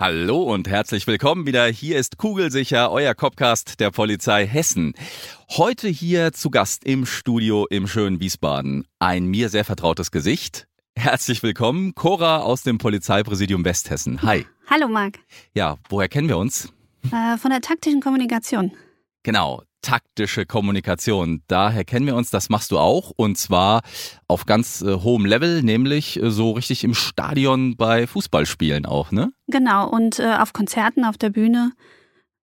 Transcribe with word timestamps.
Hallo 0.00 0.42
und 0.42 0.68
herzlich 0.68 1.06
willkommen 1.06 1.46
wieder. 1.46 1.66
Hier 1.66 1.98
ist 1.98 2.18
Kugelsicher, 2.18 2.90
euer 2.90 3.14
Copcast 3.14 3.78
der 3.78 3.92
Polizei 3.92 4.44
Hessen. 4.46 4.94
Heute 5.50 5.88
hier 5.88 6.32
zu 6.32 6.50
Gast 6.50 6.84
im 6.84 7.06
Studio 7.06 7.66
im 7.70 7.86
schönen 7.86 8.18
Wiesbaden. 8.18 8.86
Ein 8.98 9.26
mir 9.26 9.48
sehr 9.48 9.64
vertrautes 9.64 10.10
Gesicht. 10.10 10.66
Herzlich 10.96 11.42
willkommen, 11.42 11.94
Cora 11.94 12.38
aus 12.40 12.62
dem 12.62 12.78
Polizeipräsidium 12.78 13.64
Westhessen. 13.64 14.20
Hi. 14.22 14.46
Hallo 14.68 14.88
Marc. 14.88 15.20
Ja, 15.54 15.76
woher 15.88 16.08
kennen 16.08 16.28
wir 16.28 16.38
uns? 16.38 16.72
Äh, 17.12 17.38
von 17.38 17.50
der 17.50 17.60
taktischen 17.60 18.00
Kommunikation. 18.00 18.72
Genau, 19.22 19.62
taktische 19.84 20.46
Kommunikation. 20.46 21.42
Daher 21.46 21.84
kennen 21.84 22.06
wir 22.06 22.16
uns, 22.16 22.30
das 22.30 22.48
machst 22.48 22.72
du 22.72 22.78
auch 22.78 23.12
und 23.14 23.36
zwar 23.36 23.82
auf 24.26 24.46
ganz 24.46 24.82
äh, 24.82 24.96
hohem 24.96 25.26
Level, 25.26 25.62
nämlich 25.62 26.20
äh, 26.20 26.30
so 26.30 26.52
richtig 26.52 26.82
im 26.84 26.94
Stadion 26.94 27.76
bei 27.76 28.06
Fußballspielen 28.06 28.86
auch, 28.86 29.12
ne? 29.12 29.32
Genau, 29.46 29.88
und 29.88 30.18
äh, 30.18 30.36
auf 30.40 30.52
Konzerten 30.52 31.04
auf 31.04 31.18
der 31.18 31.30
Bühne, 31.30 31.72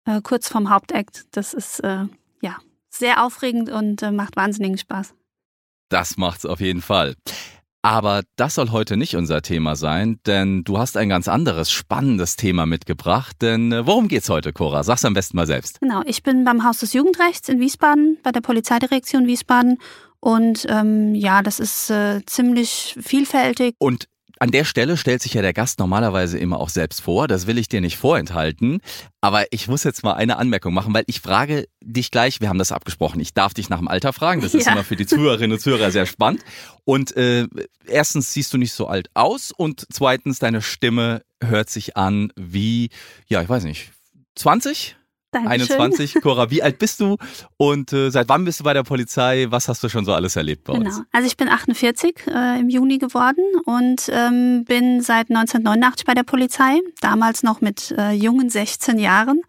äh, 0.06 0.22
kurz 0.22 0.50
vorm 0.50 0.70
Hauptakt. 0.70 1.26
Das 1.32 1.54
ist 1.54 1.80
äh, 1.80 2.06
ja 2.42 2.58
sehr 2.90 3.24
aufregend 3.26 3.70
und 3.70 4.04
äh, 4.04 4.12
macht 4.12 4.36
wahnsinnigen 4.36 4.78
Spaß. 4.78 5.16
Das 5.90 6.18
macht's 6.18 6.46
auf 6.46 6.60
jeden 6.60 6.82
Fall. 6.82 7.16
Aber 7.82 8.24
das 8.36 8.56
soll 8.56 8.72
heute 8.72 8.98
nicht 8.98 9.16
unser 9.16 9.42
Thema 9.42 9.76
sein, 9.76 10.20
denn 10.26 10.64
du 10.66 10.78
hast 10.78 10.98
ein 10.98 11.08
ganz 11.08 11.30
anderes, 11.30 11.72
spannendes 11.72 12.36
Thema 12.36 12.66
mitgebracht. 12.66 13.38
Denn 13.42 13.72
äh, 13.72 13.86
worum 13.86 14.10
geht's 14.10 14.30
heute, 14.30 14.52
Cora? 14.52 14.84
Sag's 14.84 15.06
am 15.06 15.14
besten 15.14 15.38
mal 15.38 15.48
selbst. 15.48 15.80
Genau, 15.80 16.02
ich 16.06 16.22
bin 16.22 16.44
beim 16.44 16.66
Haus 16.66 16.80
des 16.80 16.94
Jugendrechts 16.94 17.48
in 17.48 17.60
Wiesbaden, 17.60 18.18
bei 18.22 18.32
der 18.32 18.42
Polizeidirektion 18.42 19.28
Wiesbaden. 19.28 19.78
Und 20.20 20.66
ähm, 20.70 21.16
ja, 21.16 21.42
das 21.42 21.62
ist 21.62 21.90
äh, 21.90 22.22
ziemlich 22.26 22.98
vielfältig. 23.00 23.76
Und 23.78 24.08
an 24.40 24.52
der 24.52 24.64
Stelle 24.64 24.96
stellt 24.96 25.22
sich 25.22 25.34
ja 25.34 25.42
der 25.42 25.54
Gast 25.54 25.80
normalerweise 25.80 26.40
immer 26.40 26.60
auch 26.60 26.70
selbst 26.70 27.02
vor. 27.02 27.28
Das 27.28 27.46
will 27.46 27.58
ich 27.58 27.68
dir 27.68 27.82
nicht 27.82 27.98
vorenthalten. 27.98 28.80
Aber 29.20 29.46
ich 29.52 29.68
muss 29.68 29.84
jetzt 29.84 30.04
mal 30.04 30.14
eine 30.14 30.38
Anmerkung 30.38 30.74
machen, 30.74 30.94
weil 30.94 31.04
ich 31.08 31.20
frage 31.20 31.68
dich 31.82 32.10
gleich, 32.10 32.40
wir 32.40 32.48
haben 32.48 32.58
das 32.58 32.72
abgesprochen, 32.72 33.20
ich 33.20 33.34
darf 33.34 33.54
dich 33.54 33.70
nach 33.70 33.80
dem 33.80 33.90
Alter 33.90 34.14
fragen. 34.14 34.42
Das 34.42 34.54
ist 34.54 34.66
ja. 34.66 34.72
immer 34.72 34.86
für 34.86 34.96
die 34.96 35.06
Zuhörerinnen 35.06 35.52
und 35.52 35.60
Zuhörer 35.60 35.92
sehr 35.92 36.06
spannend. 36.06 36.42
Und 36.86 37.16
äh, 37.18 37.48
erstens 37.86 38.32
siehst 38.34 38.54
du 38.54 38.58
nicht 38.58 38.72
so 38.72 38.88
alt 38.88 39.10
aus 39.14 39.52
und 39.52 39.86
zweitens, 39.92 40.40
deine 40.40 40.62
Stimme 40.62 41.22
hört 41.44 41.70
sich 41.70 41.98
an 41.98 42.32
wie, 42.36 42.90
ja, 43.28 43.42
ich 43.42 43.50
weiß 43.50 43.66
nicht, 43.66 43.92
20? 44.36 44.96
Dankeschön. 45.32 45.80
21. 45.80 46.22
Cora, 46.22 46.50
wie 46.50 46.64
alt 46.64 46.80
bist 46.80 47.00
du 47.00 47.18
und 47.58 47.94
äh, 47.94 48.10
seit 48.10 48.30
wann 48.30 48.46
bist 48.46 48.60
du 48.60 48.64
bei 48.64 48.74
der 48.74 48.84
Polizei? 48.84 49.48
Was 49.50 49.68
hast 49.68 49.84
du 49.84 49.90
schon 49.90 50.04
so 50.06 50.14
alles 50.14 50.36
erlebt 50.36 50.64
bei 50.64 50.74
genau. 50.74 50.88
uns? 50.88 51.02
Also 51.12 51.28
ich 51.28 51.38
bin 51.38 51.50
48 51.50 52.28
äh, 52.28 52.60
im 52.60 52.70
Juni 52.70 52.98
geworden 52.98 53.44
und 53.66 54.10
ähm, 54.12 54.66
bin 54.66 55.02
seit 55.02 55.30
1989 55.30 56.06
bei 56.06 56.14
der 56.16 56.24
Polizei, 56.24 56.80
damals 57.02 57.44
noch 57.44 57.62
mit 57.62 57.94
äh, 57.98 58.12
jungen 58.12 58.50
16 58.50 58.98
Jahren. 58.98 59.42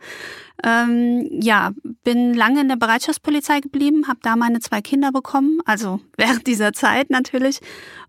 Ähm, 0.64 1.28
ja, 1.40 1.72
bin 2.04 2.34
lange 2.34 2.60
in 2.60 2.68
der 2.68 2.76
Bereitschaftspolizei 2.76 3.60
geblieben, 3.60 4.08
habe 4.08 4.20
da 4.22 4.36
meine 4.36 4.60
zwei 4.60 4.80
Kinder 4.82 5.12
bekommen, 5.12 5.60
also 5.64 6.00
während 6.16 6.46
dieser 6.46 6.72
Zeit 6.72 7.10
natürlich. 7.10 7.60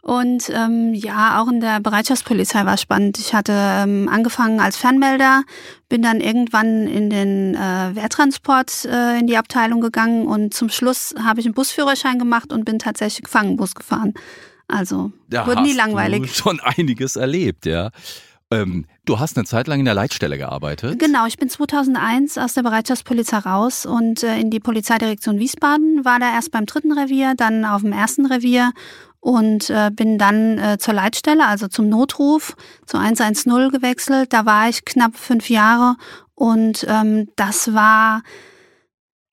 Und 0.02 0.50
ähm, 0.54 0.94
ja, 0.94 1.42
auch 1.42 1.48
in 1.48 1.62
der 1.62 1.80
Bereitschaftspolizei 1.80 2.66
war 2.66 2.74
es 2.74 2.82
spannend. 2.82 3.20
Ich 3.20 3.34
hatte 3.34 3.54
ähm, 3.54 4.10
angefangen 4.12 4.60
als 4.60 4.76
Fernmelder, 4.76 5.44
bin 5.90 6.02
dann 6.02 6.20
irgendwann 6.20 6.88
in 6.88 7.10
den 7.10 7.56
äh, 7.56 7.96
Wehrtransport 7.96 8.86
äh, 8.86 9.20
in 9.20 9.28
die 9.28 9.38
Abteilung 9.38 9.80
gegangen 9.80 10.26
und 10.26 10.54
zum 10.54 10.70
Schluss 10.70 11.14
habe 11.24 11.40
ich 11.40 11.46
einen 11.46 11.54
Busführerschein 11.54 12.18
gemacht 12.18 12.52
und 12.52 12.66
bin 12.66 12.80
tatsächlich 12.80 13.24
Gefangenbus 13.24 13.76
gefahren. 13.76 14.14
Also 14.68 15.12
da 15.28 15.46
wurde 15.46 15.62
nie 15.62 15.74
langweilig. 15.74 16.22
Du 16.22 16.28
schon 16.28 16.60
einiges 16.62 17.16
erlebt, 17.16 17.66
ja. 17.66 17.92
Ähm, 18.50 18.86
du 19.06 19.20
hast 19.20 19.38
eine 19.38 19.46
Zeit 19.46 19.68
lang 19.68 19.80
in 19.80 19.86
der 19.86 19.94
Leitstelle 19.94 20.38
gearbeitet. 20.38 21.00
Genau, 21.00 21.26
ich 21.26 21.38
bin 21.38 21.50
2001 21.50 22.38
aus 22.38 22.54
der 22.54 22.64
Bereitschaftspolizei 22.64 23.40
raus 23.40 23.86
und 23.86 24.24
äh, 24.24 24.40
in 24.40 24.50
die 24.50 24.60
Polizeidirektion 24.60 25.40
Wiesbaden, 25.40 26.06
war 26.06 26.20
da 26.20 26.32
erst 26.32 26.52
beim 26.52 26.66
dritten 26.66 26.92
Revier, 26.92 27.34
dann 27.36 27.66
auf 27.66 27.82
dem 27.82 27.94
ersten 27.94 28.26
Revier 28.26 28.72
und 29.20 29.70
äh, 29.70 29.92
bin 29.92 30.18
dann 30.18 30.58
äh, 30.58 30.78
zur 30.80 30.94
Leitstelle, 30.94 31.46
also 31.46 31.68
zum 31.68 31.90
Notruf, 31.90 32.56
zu 32.86 32.98
110 32.98 33.70
gewechselt. 33.70 34.34
Da 34.34 34.46
war 34.46 34.68
ich 34.68 34.84
knapp 34.84 35.16
fünf 35.16 35.50
Jahre 35.50 35.96
und 36.34 36.86
ähm, 36.90 37.30
das 37.36 37.74
war 37.74 38.24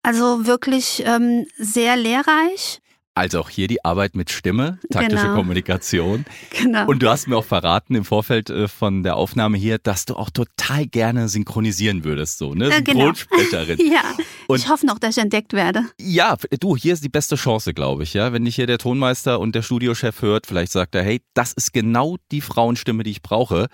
also 0.02 0.46
wirklich 0.46 1.02
ähm, 1.06 1.46
sehr 1.56 1.96
lehrreich. 1.96 2.80
Also 3.18 3.40
auch 3.40 3.50
hier 3.50 3.66
die 3.68 3.84
Arbeit 3.84 4.14
mit 4.16 4.30
Stimme, 4.30 4.78
taktische 4.90 5.22
Genau. 5.24 5.34
Kommunikation. 5.36 6.24
Genau. 6.50 6.86
Und 6.86 7.02
du 7.02 7.08
hast 7.08 7.28
mir 7.28 7.36
auch 7.36 7.44
verraten 7.44 7.94
im 7.94 8.04
Vorfeld 8.04 8.50
äh, 8.50 8.68
von 8.68 9.02
der 9.02 9.16
Aufnahme 9.16 9.58
hier, 9.58 9.78
dass 9.78 10.06
du 10.06 10.14
auch 10.14 10.30
total 10.30 10.86
gerne 10.86 11.28
synchronisieren 11.28 12.04
würdest, 12.04 12.38
so, 12.38 12.54
ne? 12.54 12.66
Äh, 12.66 12.82
genau. 12.82 13.12
Synchronsprecherin. 13.14 13.78
ja, 13.92 14.02
Und- 14.46 14.58
ich 14.58 14.68
hoffe 14.68 14.86
noch, 14.86 14.98
dass 14.98 15.16
ich 15.16 15.22
entdeckt 15.22 15.52
werde. 15.52 15.82
Ja, 16.00 16.36
du, 16.60 16.76
hier 16.76 16.94
ist 16.94 17.04
die 17.04 17.08
beste 17.08 17.36
Chance, 17.36 17.74
glaube 17.74 18.02
ich, 18.02 18.14
ja. 18.14 18.32
Wenn 18.32 18.44
dich 18.44 18.56
hier 18.56 18.66
der 18.66 18.78
Tonmeister 18.78 19.40
und 19.40 19.54
der 19.54 19.62
Studiochef 19.62 20.22
hört, 20.22 20.46
vielleicht 20.46 20.72
sagt 20.72 20.94
er, 20.94 21.02
hey, 21.02 21.20
das 21.34 21.52
ist 21.52 21.72
genau 21.72 22.16
die 22.30 22.40
Frauenstimme, 22.40 23.02
die 23.02 23.10
ich 23.10 23.22
brauche. 23.22 23.66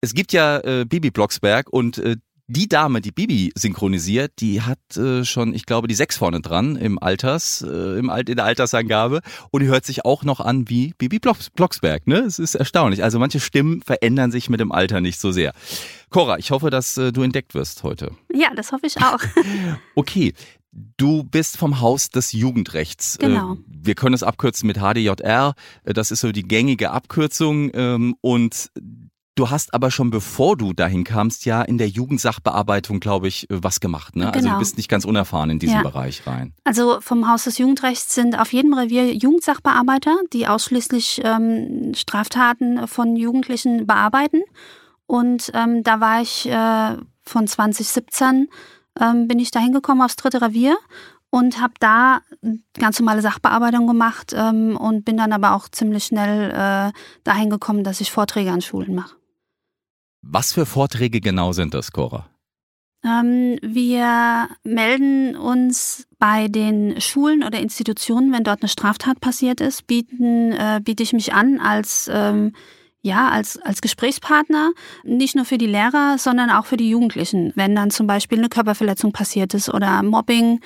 Es 0.00 0.14
gibt 0.14 0.32
ja 0.32 0.58
äh, 0.58 0.84
Bibi 0.84 1.10
Blocksberg 1.10 1.68
und 1.70 1.98
äh, 1.98 2.16
die 2.50 2.66
Dame, 2.66 3.00
die 3.02 3.12
Bibi 3.12 3.52
synchronisiert, 3.54 4.32
die 4.40 4.62
hat 4.62 4.78
äh, 4.96 5.24
schon, 5.24 5.54
ich 5.54 5.66
glaube, 5.66 5.86
die 5.86 5.94
sechs 5.94 6.16
vorne 6.16 6.40
dran 6.40 6.76
im 6.76 6.98
Alters, 6.98 7.62
äh, 7.62 7.98
im 7.98 8.08
Alt, 8.08 8.30
in 8.30 8.36
der 8.36 8.46
Altersangabe 8.46 9.20
und 9.50 9.62
die 9.62 9.68
hört 9.68 9.84
sich 9.84 10.04
auch 10.06 10.24
noch 10.24 10.40
an 10.40 10.68
wie 10.68 10.94
Bibi 10.96 11.18
Blocks, 11.18 11.50
Blocksberg, 11.50 12.06
ne? 12.06 12.20
Es 12.20 12.38
ist 12.38 12.54
erstaunlich. 12.54 13.04
Also 13.04 13.18
manche 13.18 13.38
Stimmen 13.38 13.82
verändern 13.82 14.30
sich 14.30 14.48
mit 14.48 14.60
dem 14.60 14.72
Alter 14.72 15.00
nicht 15.02 15.20
so 15.20 15.30
sehr. 15.30 15.52
Cora, 16.08 16.38
ich 16.38 16.50
hoffe, 16.50 16.70
dass 16.70 16.96
äh, 16.96 17.12
du 17.12 17.22
entdeckt 17.22 17.54
wirst 17.54 17.82
heute. 17.82 18.12
Ja, 18.32 18.48
das 18.56 18.72
hoffe 18.72 18.86
ich 18.86 18.96
auch. 18.96 19.20
Okay, 19.94 20.32
du 20.96 21.24
bist 21.24 21.56
vom 21.56 21.80
Haus 21.80 22.08
des 22.08 22.32
Jugendrechts. 22.32 23.18
Genau. 23.18 23.54
Äh, 23.54 23.56
Wir 23.66 23.94
können 23.94 24.14
es 24.14 24.22
abkürzen 24.22 24.66
mit 24.66 24.78
HDJR. 24.78 25.54
Das 25.84 26.10
ist 26.10 26.20
so 26.20 26.32
die 26.32 26.44
gängige 26.44 26.90
Abkürzung. 26.92 27.70
ähm, 27.74 28.14
Und 28.20 28.70
du 29.38 29.50
hast 29.50 29.72
aber 29.74 29.90
schon 29.90 30.10
bevor 30.10 30.56
du 30.56 30.72
dahin 30.72 31.04
kamst, 31.04 31.44
ja 31.44 31.62
in 31.62 31.78
der 31.78 31.88
Jugendsachbearbeitung, 31.88 33.00
glaube 33.00 33.28
ich, 33.28 33.46
was 33.48 33.80
gemacht. 33.80 34.16
Ne? 34.16 34.26
Also 34.26 34.40
du 34.40 34.44
Genau. 34.46 34.58
bist 34.58 34.76
nicht 34.76 34.88
ganz 34.88 35.04
unerfahren 35.04 35.50
in 35.50 35.58
diesen 35.58 35.76
Ja. 35.76 35.82
Bereich 35.82 36.26
rein. 36.26 36.52
Also 36.64 37.00
vom 37.00 37.28
Haus 37.28 37.44
des 37.44 37.58
Jugendrechts 37.58 38.14
sind 38.14 38.38
auf 38.38 38.52
jedem 38.52 38.74
Revier 38.74 39.14
Jugendsachbearbeiter, 39.14 40.16
die 40.32 40.46
ausschließlich 40.46 41.20
ähm, 41.24 41.92
Straftaten 41.94 42.86
von 42.88 43.16
Jugendlichen 43.16 43.86
bearbeiten. 43.86 44.42
Und 45.06 45.50
ähm, 45.54 45.82
da 45.84 46.00
war 46.00 46.20
ich 46.20 46.46
äh, 46.48 46.96
von 47.22 47.46
2017, 47.46 48.48
ähm, 49.00 49.28
bin 49.28 49.38
ich 49.38 49.50
da 49.50 49.60
hingekommen 49.60 50.02
aufs 50.02 50.16
dritte 50.16 50.42
Revier 50.42 50.76
und 51.30 51.60
habe 51.60 51.74
da 51.80 52.20
ganz 52.78 52.98
normale 52.98 53.22
Sachbearbeitung 53.22 53.86
gemacht 53.86 54.32
ähm, 54.34 54.76
und 54.76 55.04
bin 55.04 55.16
dann 55.18 55.32
aber 55.32 55.54
auch 55.54 55.68
ziemlich 55.68 56.04
schnell 56.04 56.50
äh, 56.50 56.92
dahin 57.24 57.50
gekommen, 57.50 57.84
dass 57.84 58.00
ich 58.00 58.10
Vorträge 58.10 58.50
an 58.50 58.60
Schulen 58.62 58.94
mache. 58.94 59.17
Was 60.22 60.52
für 60.52 60.66
Vorträge 60.66 61.20
genau 61.20 61.52
sind 61.52 61.74
das, 61.74 61.92
Cora? 61.92 62.28
Ähm, 63.04 63.58
wir 63.62 64.48
melden 64.64 65.36
uns 65.36 66.06
bei 66.18 66.48
den 66.48 67.00
Schulen 67.00 67.44
oder 67.44 67.60
Institutionen, 67.60 68.32
wenn 68.32 68.42
dort 68.42 68.62
eine 68.62 68.68
Straftat 68.68 69.20
passiert 69.20 69.60
ist, 69.60 69.86
bieten, 69.86 70.52
äh, 70.52 70.80
biete 70.82 71.02
ich 71.02 71.12
mich 71.12 71.32
an 71.32 71.60
als 71.60 72.10
ähm, 72.12 72.52
ja, 73.00 73.28
als, 73.28 73.58
als 73.58 73.80
Gesprächspartner, 73.80 74.72
nicht 75.04 75.36
nur 75.36 75.44
für 75.44 75.58
die 75.58 75.66
Lehrer, 75.66 76.16
sondern 76.18 76.50
auch 76.50 76.66
für 76.66 76.76
die 76.76 76.90
Jugendlichen. 76.90 77.52
Wenn 77.54 77.76
dann 77.76 77.90
zum 77.90 78.06
Beispiel 78.06 78.38
eine 78.38 78.48
Körperverletzung 78.48 79.12
passiert 79.12 79.54
ist 79.54 79.72
oder 79.72 80.02
Mobbing 80.02 80.60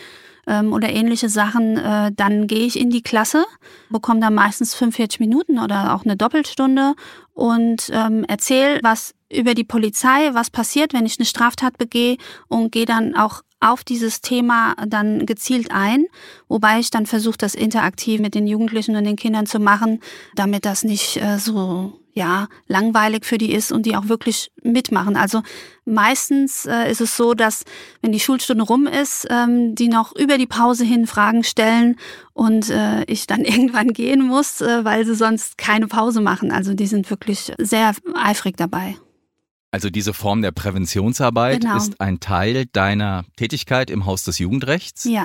ähm, 0.46 0.72
oder 0.72 0.88
ähnliche 0.88 1.28
Sachen, 1.28 1.76
äh, 1.76 2.10
dann 2.12 2.46
gehe 2.46 2.64
ich 2.64 2.80
in 2.80 2.88
die 2.88 3.02
Klasse, 3.02 3.44
bekomme 3.90 4.20
dann 4.20 4.34
meistens 4.34 4.74
45 4.74 5.20
Minuten 5.20 5.58
oder 5.58 5.94
auch 5.94 6.04
eine 6.04 6.16
Doppelstunde 6.16 6.94
und 7.34 7.90
ähm, 7.92 8.24
erzähle 8.24 8.80
was 8.82 9.14
über 9.32 9.54
die 9.54 9.64
Polizei, 9.64 10.30
was 10.32 10.50
passiert, 10.50 10.92
wenn 10.92 11.06
ich 11.06 11.18
eine 11.18 11.26
Straftat 11.26 11.78
begehe 11.78 12.16
und 12.48 12.72
gehe 12.72 12.86
dann 12.86 13.14
auch 13.14 13.42
auf 13.60 13.84
dieses 13.84 14.20
Thema 14.20 14.74
dann 14.86 15.24
gezielt 15.24 15.70
ein, 15.70 16.06
wobei 16.48 16.80
ich 16.80 16.90
dann 16.90 17.06
versuche, 17.06 17.38
das 17.38 17.54
interaktiv 17.54 18.20
mit 18.20 18.34
den 18.34 18.46
Jugendlichen 18.46 18.96
und 18.96 19.04
den 19.04 19.16
Kindern 19.16 19.46
zu 19.46 19.60
machen, 19.60 20.00
damit 20.34 20.64
das 20.64 20.82
nicht 20.82 21.16
äh, 21.18 21.38
so 21.38 22.02
ja, 22.14 22.48
langweilig 22.66 23.24
für 23.24 23.38
die 23.38 23.52
ist 23.52 23.72
und 23.72 23.86
die 23.86 23.96
auch 23.96 24.08
wirklich 24.08 24.50
mitmachen. 24.62 25.16
Also 25.16 25.42
meistens 25.86 26.66
äh, 26.66 26.90
ist 26.90 27.00
es 27.00 27.16
so, 27.16 27.32
dass 27.32 27.64
wenn 28.02 28.12
die 28.12 28.20
Schulstunde 28.20 28.64
rum 28.64 28.86
ist, 28.86 29.26
ähm, 29.30 29.74
die 29.74 29.88
noch 29.88 30.14
über 30.14 30.36
die 30.36 30.46
Pause 30.46 30.84
hin 30.84 31.06
Fragen 31.06 31.42
stellen 31.42 31.96
und 32.34 32.68
äh, 32.68 33.04
ich 33.04 33.26
dann 33.26 33.40
irgendwann 33.44 33.94
gehen 33.94 34.26
muss, 34.26 34.60
äh, 34.60 34.84
weil 34.84 35.06
sie 35.06 35.14
sonst 35.14 35.56
keine 35.56 35.86
Pause 35.86 36.20
machen. 36.20 36.52
Also 36.52 36.74
die 36.74 36.86
sind 36.86 37.08
wirklich 37.08 37.52
sehr 37.58 37.92
eifrig 38.14 38.56
dabei. 38.56 38.96
Also 39.72 39.90
diese 39.90 40.12
Form 40.12 40.42
der 40.42 40.52
Präventionsarbeit 40.52 41.62
genau. 41.62 41.76
ist 41.76 42.00
ein 42.00 42.20
Teil 42.20 42.66
deiner 42.66 43.24
Tätigkeit 43.36 43.90
im 43.90 44.06
Haus 44.06 44.22
des 44.22 44.38
Jugendrechts. 44.38 45.04
Ja. 45.04 45.24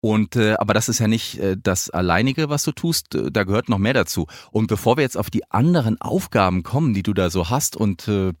Und 0.00 0.36
äh, 0.36 0.54
aber 0.54 0.74
das 0.74 0.88
ist 0.88 1.00
ja 1.00 1.08
nicht 1.08 1.38
äh, 1.40 1.56
das 1.60 1.90
alleinige, 1.90 2.48
was 2.48 2.62
du 2.62 2.72
tust. 2.72 3.14
Äh, 3.14 3.32
da 3.32 3.42
gehört 3.44 3.68
noch 3.68 3.78
mehr 3.78 3.94
dazu. 3.94 4.26
Und 4.52 4.68
bevor 4.68 4.96
wir 4.96 5.02
jetzt 5.02 5.16
auf 5.16 5.28
die 5.28 5.50
anderen 5.50 6.00
Aufgaben 6.00 6.62
kommen, 6.62 6.94
die 6.94 7.02
du 7.02 7.14
da 7.14 7.30
so 7.30 7.50
hast 7.50 7.74
und 7.74 8.06
äh, 8.06 8.32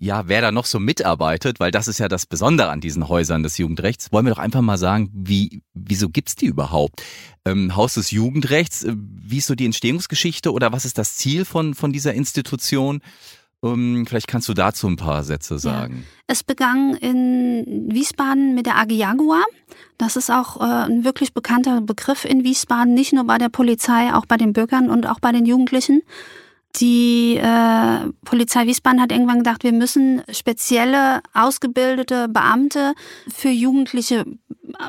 ja, 0.00 0.26
wer 0.26 0.40
da 0.40 0.50
noch 0.50 0.64
so 0.64 0.80
mitarbeitet, 0.80 1.60
weil 1.60 1.70
das 1.70 1.86
ist 1.86 1.98
ja 1.98 2.08
das 2.08 2.26
Besondere 2.26 2.70
an 2.70 2.80
diesen 2.80 3.08
Häusern 3.08 3.44
des 3.44 3.56
Jugendrechts, 3.58 4.10
wollen 4.10 4.26
wir 4.26 4.34
doch 4.34 4.40
einfach 4.40 4.62
mal 4.62 4.78
sagen, 4.78 5.10
wie, 5.12 5.62
wieso 5.74 6.08
gibt's 6.08 6.34
die 6.34 6.46
überhaupt? 6.46 7.04
Ähm, 7.44 7.76
Haus 7.76 7.94
des 7.94 8.10
Jugendrechts, 8.10 8.82
äh, 8.82 8.96
wie 8.96 9.38
ist 9.38 9.46
so 9.46 9.54
die 9.54 9.66
Entstehungsgeschichte 9.66 10.50
oder 10.52 10.72
was 10.72 10.84
ist 10.84 10.98
das 10.98 11.16
Ziel 11.16 11.44
von, 11.44 11.74
von 11.74 11.92
dieser 11.92 12.14
Institution? 12.14 13.00
Um, 13.64 14.06
vielleicht 14.06 14.26
kannst 14.26 14.48
du 14.48 14.54
dazu 14.54 14.88
ein 14.88 14.96
paar 14.96 15.22
Sätze 15.22 15.56
sagen. 15.60 15.98
Ja. 15.98 16.24
Es 16.26 16.42
begann 16.42 16.94
in 16.94 17.86
Wiesbaden 17.92 18.56
mit 18.56 18.66
der 18.66 18.76
AG 18.76 18.90
Jaguar. 18.90 19.44
Das 19.98 20.16
ist 20.16 20.32
auch 20.32 20.60
äh, 20.60 20.64
ein 20.64 21.04
wirklich 21.04 21.32
bekannter 21.32 21.80
Begriff 21.80 22.24
in 22.24 22.42
Wiesbaden, 22.42 22.92
nicht 22.92 23.12
nur 23.12 23.22
bei 23.22 23.38
der 23.38 23.50
Polizei, 23.50 24.12
auch 24.12 24.26
bei 24.26 24.36
den 24.36 24.52
Bürgern 24.52 24.90
und 24.90 25.06
auch 25.06 25.20
bei 25.20 25.30
den 25.30 25.46
Jugendlichen. 25.46 26.02
Die 26.76 27.36
äh, 27.36 28.08
Polizei 28.24 28.66
Wiesbaden 28.66 29.00
hat 29.00 29.12
irgendwann 29.12 29.38
gedacht, 29.38 29.62
wir 29.62 29.72
müssen 29.72 30.22
spezielle 30.32 31.20
ausgebildete 31.32 32.28
Beamte 32.28 32.94
für 33.32 33.50
Jugendliche 33.50 34.24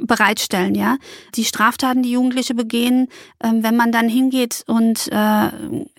bereitstellen, 0.01 0.75
ja. 0.75 0.97
Die 1.35 1.45
Straftaten, 1.45 2.03
die 2.03 2.11
Jugendliche 2.11 2.55
begehen, 2.55 3.07
äh, 3.39 3.51
wenn 3.53 3.75
man 3.75 3.91
dann 3.91 4.09
hingeht 4.09 4.63
und 4.67 5.07
äh, 5.11 5.49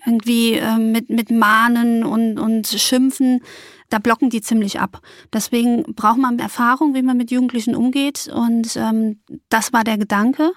irgendwie 0.05 0.53
äh, 0.53 0.77
mit, 0.77 1.09
mit 1.09 1.31
Mahnen 1.31 2.03
und, 2.03 2.39
und 2.39 2.67
Schimpfen, 2.67 3.41
da 3.89 3.99
blocken 3.99 4.29
die 4.29 4.41
ziemlich 4.41 4.79
ab. 4.79 5.01
Deswegen 5.31 5.83
braucht 5.95 6.17
man 6.17 6.39
Erfahrung, 6.39 6.95
wie 6.95 7.01
man 7.01 7.17
mit 7.17 7.31
Jugendlichen 7.31 7.75
umgeht. 7.75 8.27
Und 8.33 8.75
ähm, 8.75 9.19
das 9.49 9.73
war 9.73 9.83
der 9.83 9.97
Gedanke. 9.97 10.51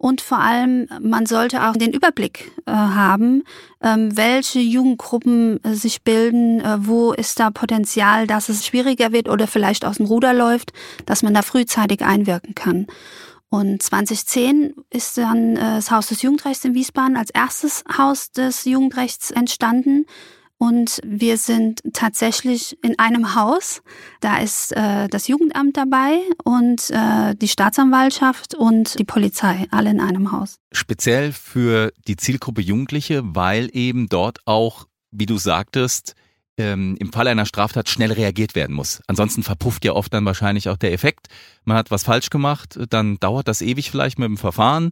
Und 0.00 0.22
vor 0.22 0.38
allem, 0.38 0.88
man 1.02 1.26
sollte 1.26 1.68
auch 1.68 1.74
den 1.74 1.92
Überblick 1.92 2.52
äh, 2.64 2.72
haben, 2.72 3.44
ähm, 3.82 4.16
welche 4.16 4.58
Jugendgruppen 4.58 5.62
äh, 5.62 5.74
sich 5.74 6.00
bilden, 6.00 6.62
äh, 6.62 6.78
wo 6.86 7.12
ist 7.12 7.38
da 7.38 7.50
Potenzial, 7.50 8.26
dass 8.26 8.48
es 8.48 8.64
schwieriger 8.64 9.12
wird 9.12 9.28
oder 9.28 9.46
vielleicht 9.46 9.84
aus 9.84 9.98
dem 9.98 10.06
Ruder 10.06 10.32
läuft, 10.32 10.72
dass 11.04 11.22
man 11.22 11.34
da 11.34 11.42
frühzeitig 11.42 12.00
einwirken 12.00 12.54
kann. 12.54 12.86
Und 13.50 13.82
2010 13.82 14.72
ist 14.88 15.18
dann 15.18 15.56
äh, 15.56 15.76
das 15.76 15.90
Haus 15.90 16.06
des 16.06 16.22
Jugendrechts 16.22 16.64
in 16.64 16.72
Wiesbaden 16.72 17.18
als 17.18 17.28
erstes 17.28 17.84
Haus 17.98 18.30
des 18.32 18.64
Jugendrechts 18.64 19.30
entstanden 19.30 20.06
und 20.60 21.00
wir 21.02 21.38
sind 21.38 21.80
tatsächlich 21.94 22.76
in 22.84 22.98
einem 22.98 23.34
Haus. 23.34 23.82
Da 24.20 24.38
ist 24.38 24.76
äh, 24.76 25.08
das 25.08 25.26
Jugendamt 25.26 25.78
dabei 25.78 26.20
und 26.44 26.90
äh, 26.90 27.34
die 27.34 27.48
Staatsanwaltschaft 27.48 28.54
und 28.54 28.98
die 28.98 29.04
Polizei, 29.04 29.66
alle 29.70 29.88
in 29.88 30.00
einem 30.00 30.32
Haus. 30.32 30.56
Speziell 30.70 31.32
für 31.32 31.92
die 32.06 32.16
Zielgruppe 32.16 32.60
Jugendliche, 32.60 33.22
weil 33.24 33.70
eben 33.72 34.10
dort 34.10 34.40
auch, 34.44 34.86
wie 35.10 35.24
du 35.24 35.38
sagtest, 35.38 36.14
ähm, 36.58 36.94
im 37.00 37.10
Fall 37.10 37.26
einer 37.26 37.46
Straftat 37.46 37.88
schnell 37.88 38.12
reagiert 38.12 38.54
werden 38.54 38.76
muss. 38.76 39.00
Ansonsten 39.06 39.42
verpufft 39.42 39.86
ja 39.86 39.92
oft 39.92 40.12
dann 40.12 40.26
wahrscheinlich 40.26 40.68
auch 40.68 40.76
der 40.76 40.92
Effekt. 40.92 41.28
Man 41.64 41.78
hat 41.78 41.90
was 41.90 42.04
falsch 42.04 42.28
gemacht, 42.28 42.78
dann 42.90 43.18
dauert 43.18 43.48
das 43.48 43.62
ewig 43.62 43.90
vielleicht 43.90 44.18
mit 44.18 44.28
dem 44.28 44.36
Verfahren 44.36 44.90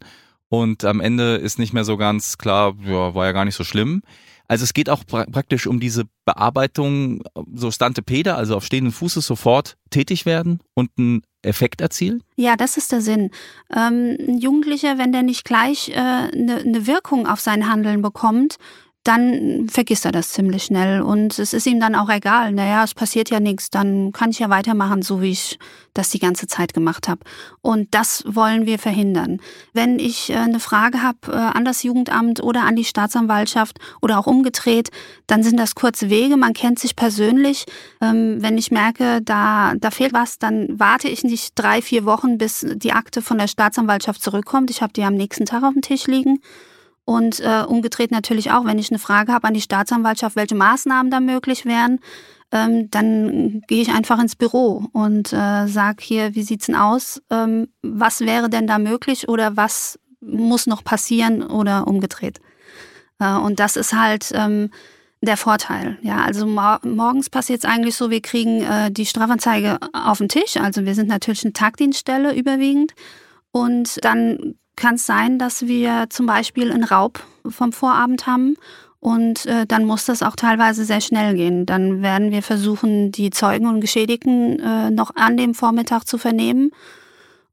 und 0.49 0.85
am 0.87 1.01
Ende 1.01 1.37
ist 1.37 1.59
nicht 1.59 1.75
mehr 1.75 1.85
so 1.85 1.99
ganz 1.99 2.39
klar, 2.39 2.75
ja, 2.87 3.15
war 3.15 3.27
ja 3.27 3.33
gar 3.33 3.45
nicht 3.45 3.55
so 3.55 3.65
schlimm. 3.65 4.03
Also 4.49 4.65
es 4.65 4.73
geht 4.73 4.89
auch 4.89 5.05
pra 5.07 5.27
praktisch 5.27 5.67
um 5.67 5.79
diese 5.79 6.05
Bearbeitung, 6.25 7.23
so 7.55 7.71
Stante 7.71 8.03
Peder, 8.03 8.37
also 8.37 8.57
auf 8.57 8.65
stehenden 8.65 8.93
Fußes 8.93 9.27
sofort 9.27 9.77
tätig 9.91 10.25
werden 10.25 10.61
und 10.75 10.91
einen 10.99 11.23
Effekt 11.43 11.81
erzielen? 11.81 12.23
Ja, 12.37 12.57
das 12.57 12.77
ist 12.77 12.91
der 12.91 13.03
Sinn. 13.03 13.31
Ähm, 13.71 14.17
ein 14.19 14.39
Jugendlicher, 14.39 14.99
wenn 14.99 15.13
der 15.13 15.23
nicht 15.23 15.45
gleich 15.45 15.95
eine 15.95 16.33
äh, 16.33 16.37
ne, 16.37 16.65
ne 16.65 16.87
Wirkung 16.87 17.27
auf 17.27 17.41
sein 17.41 17.69
Handeln 17.69 18.03
bekommt, 18.03 18.57
dann 19.05 19.69
vergisst 19.71 20.05
er 20.05 20.13
das 20.13 20.31
ziemlich 20.31 20.65
schnell 20.65 21.01
und 21.01 21.39
es 21.39 21.53
ist 21.53 21.67
ihm 21.67 21.81
dann 21.81 21.95
auch 21.95 22.11
egal. 22.11 22.53
Naja, 22.53 22.85
es 22.85 22.95
passiert 22.95 23.31
ja 23.31 23.41
nichts, 23.41 23.71
dann 23.71 24.13
kann 24.13 24.31
ich 24.31 24.41
ja 24.41 24.51
weitermachen, 24.51 25.03
so 25.03 25.23
wie 25.23 25.31
ich 25.31 25.59
das 25.95 26.11
die 26.11 26.19
ganze 26.19 26.47
Zeit 26.47 26.75
gemacht 26.75 27.09
habe. 27.09 27.21
Und 27.63 27.95
das 27.95 28.23
wollen 28.27 28.67
wir 28.67 28.79
verhindern. 28.79 29.41
Wenn 29.73 29.99
ich 29.99 30.31
äh, 30.31 30.37
eine 30.37 30.61
Frage 30.61 31.03
habe 31.03 31.19
äh, 31.29 31.37
an 31.37 31.65
das 31.65 31.83
Jugendamt 31.83 32.43
oder 32.43 32.63
an 32.65 32.77
die 32.77 32.85
Staatsanwaltschaft 32.85 33.79
oder 34.03 34.19
auch 34.19 34.27
umgedreht, 34.27 34.91
dann 35.27 35.43
sind 35.43 35.59
das 35.59 35.75
kurze 35.75 36.11
Wege, 36.11 36.37
man 36.37 36.53
kennt 36.53 36.79
sich 36.79 36.95
persönlich. 36.95 37.65
Ähm, 38.01 38.43
wenn 38.43 38.59
ich 38.59 38.71
merke, 38.71 39.23
da, 39.23 39.73
da 39.79 39.91
fehlt 39.91 40.13
was, 40.13 40.39
dann 40.39 40.79
warte 40.79 41.09
ich 41.09 41.25
nicht 41.25 41.53
drei, 41.55 41.83
vier 41.83 42.05
Wochen, 42.05 42.39
bis 42.39 42.67
die 42.75 42.93
Akte 42.93 43.23
von 43.23 43.39
der 43.39 43.49
Staatsanwaltschaft 43.49 44.23
zurückkommt. 44.23 44.71
Ich 44.71 44.83
habe 44.83 44.93
die 44.93 45.05
am 45.05 45.15
nächsten 45.15 45.47
Tag 45.47 45.63
auf 45.63 45.73
dem 45.73 45.83
Tisch 45.83 46.07
liegen 46.07 46.41
und 47.09 47.41
äh, 47.41 47.65
umgedreht 47.67 48.11
natürlich 48.11 48.51
auch, 48.51 48.67
wenn 48.67 48.79
ich 48.79 48.91
eine 48.91 48.99
Frage 48.99 49.33
habe 49.33 49.49
an 49.49 49.55
die 49.55 49.63
Staatsanwaltschaft, 49.63 50.37
welche 50.37 50.55
Maßnahmen 50.55 51.11
da 51.11 51.21
möglich 51.21 51.65
wären, 51.65 52.01
ähm, 52.53 52.91
dann 52.91 53.63
gehe 53.67 53.81
ich 53.81 53.89
einfach 53.89 54.21
ins 54.21 54.37
Büro 54.37 54.85
und 54.93 55.33
äh, 55.33 55.67
sage 55.69 56.03
hier, 56.03 56.35
wie 56.35 56.43
sieht's 56.43 56.67
denn 56.67 56.75
aus? 56.75 57.23
Ähm, 57.31 57.69
was 57.81 58.21
wäre 58.21 58.51
denn 58.51 58.67
da 58.67 58.79
möglich 58.79 59.27
oder 59.27 59.57
was 59.57 59.99
muss 60.21 60.67
noch 60.67 60.85
passieren 60.85 61.43
oder 61.43 61.87
umgedreht? 61.87 62.41
Äh, 63.19 63.37
und 63.37 63.59
das 63.59 63.77
ist 63.77 63.95
halt 63.95 64.31
ähm, 64.35 64.71
der 65.23 65.39
Vorteil. 65.39 65.97
Ja, 66.03 66.19
also 66.19 66.47
mor 66.47 66.79
morgens 66.85 67.31
passiert 67.31 67.65
es 67.65 67.71
eigentlich 67.71 67.95
so, 67.95 68.11
wir 68.11 68.21
kriegen 68.21 68.61
äh, 68.61 68.91
die 68.91 69.07
Strafanzeige 69.07 69.79
auf 69.95 70.19
den 70.19 70.29
Tisch. 70.29 70.59
Also 70.59 70.85
wir 70.85 70.95
sind 70.95 71.09
natürlich 71.09 71.43
eine 71.43 71.55
Tagdienststelle 71.55 72.35
überwiegend. 72.35 72.93
Und 73.51 74.05
dann 74.05 74.57
kann 74.79 74.95
es 74.95 75.07
sein, 75.07 75.39
dass 75.39 75.67
wir 75.67 76.07
zum 76.09 76.27
Beispiel 76.27 76.73
einen 76.73 76.85
Raub 76.85 77.23
vom 77.49 77.73
Vorabend 77.73 78.27
haben 78.27 78.57
und 79.01 79.47
äh, 79.47 79.67
dann 79.67 79.85
muss 79.85 80.07
das 80.07 80.23
auch 80.23 80.37
teilweise 80.37 80.85
sehr 80.85 81.01
schnell 81.01 81.35
gehen. 81.35 81.67
Dann 81.67 82.03
werden 82.03 82.31
wir 82.31 82.43
versuchen, 82.43 83.13
die 83.13 83.31
Zeugen 83.31 83.67
und 83.67 83.81
Geschädigten 83.81 84.59
äh, 84.59 84.91
noch 84.91 85.15
an 85.15 85.37
dem 85.37 85.55
Vormittag 85.55 86.05
zu 86.05 86.19
vernehmen 86.19 86.71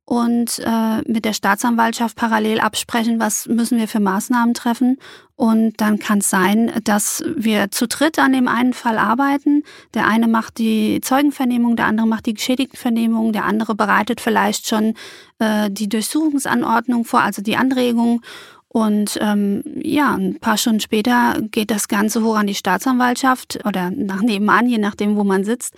und 0.06 0.60
äh, 0.60 1.02
mit 1.12 1.26
der 1.26 1.34
Staatsanwaltschaft 1.34 2.16
parallel 2.16 2.60
absprechen, 2.60 3.20
was 3.20 3.48
müssen 3.48 3.80
wir 3.80 3.88
für 3.88 4.00
Maßnahmen 4.00 4.54
treffen. 4.54 4.98
Und 5.36 5.82
dann 5.82 5.98
kann 5.98 6.20
es 6.20 6.30
sein, 6.30 6.72
dass 6.84 7.24
wir 7.36 7.72
zu 7.72 7.88
dritt 7.88 8.20
an 8.20 8.32
dem 8.32 8.48
einen 8.48 8.74
Fall 8.74 9.00
arbeiten. 9.00 9.64
Der 9.96 10.08
eine 10.08 10.28
macht 10.28 10.60
die 10.60 11.02
Zeugenvernehmung, 11.02 11.76
der 11.76 11.88
andere 11.88 12.08
macht 12.08 12.28
die 12.28 12.36
Geschädigtenvernehmung, 12.36 13.34
der 13.34 13.46
andere 13.46 13.74
bereitet 13.74 14.22
vielleicht 14.22 14.68
schon 14.68 14.94
äh, 15.40 15.72
die 15.72 15.90
Durchsuchungsanordnung 15.90 17.04
vor, 17.04 17.22
also 17.22 17.42
die 17.42 17.58
Anregung. 17.58 18.22
Und 18.68 19.18
ähm, 19.22 19.64
ja, 19.82 20.14
ein 20.14 20.40
paar 20.40 20.58
Stunden 20.58 20.82
später 20.82 21.42
geht 21.50 21.72
das 21.72 21.88
Ganze 21.88 22.24
hoch 22.24 22.36
an 22.36 22.48
die 22.48 22.56
Staatsanwaltschaft 22.56 23.66
oder 23.66 23.90
nach 23.90 24.22
nebenan, 24.22 24.68
je 24.68 24.78
nachdem, 24.78 25.16
wo 25.16 25.24
man 25.24 25.44
sitzt. 25.44 25.74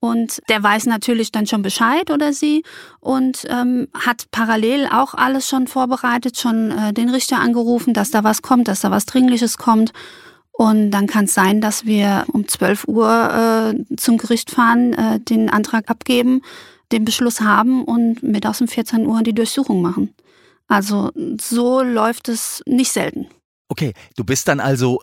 Und 0.00 0.40
der 0.48 0.62
weiß 0.62 0.86
natürlich 0.86 1.30
dann 1.30 1.46
schon 1.46 1.60
Bescheid 1.60 2.10
oder 2.10 2.32
sie 2.32 2.64
und 3.00 3.44
ähm, 3.48 3.88
hat 3.92 4.30
parallel 4.30 4.88
auch 4.90 5.12
alles 5.12 5.46
schon 5.46 5.66
vorbereitet, 5.66 6.38
schon 6.38 6.70
äh, 6.70 6.94
den 6.94 7.10
Richter 7.10 7.38
angerufen, 7.38 7.92
dass 7.92 8.10
da 8.10 8.24
was 8.24 8.40
kommt, 8.40 8.66
dass 8.68 8.80
da 8.80 8.90
was 8.90 9.04
Dringliches 9.04 9.58
kommt. 9.58 9.92
Und 10.52 10.90
dann 10.90 11.06
kann 11.06 11.26
es 11.26 11.34
sein, 11.34 11.60
dass 11.60 11.84
wir 11.84 12.24
um 12.32 12.48
12 12.48 12.84
Uhr 12.88 13.74
äh, 13.74 13.96
zum 13.96 14.16
Gericht 14.16 14.50
fahren, 14.50 14.94
äh, 14.94 15.20
den 15.20 15.50
Antrag 15.50 15.90
abgeben, 15.90 16.40
den 16.92 17.04
Beschluss 17.04 17.42
haben 17.42 17.84
und 17.84 18.22
mittags 18.22 18.60
um 18.62 18.68
14 18.68 19.06
Uhr 19.06 19.22
die 19.22 19.34
Durchsuchung 19.34 19.82
machen. 19.82 20.14
Also 20.66 21.10
so 21.40 21.82
läuft 21.82 22.28
es 22.28 22.62
nicht 22.66 22.92
selten. 22.92 23.26
Okay, 23.68 23.92
du 24.16 24.24
bist 24.24 24.48
dann 24.48 24.60
also 24.60 25.00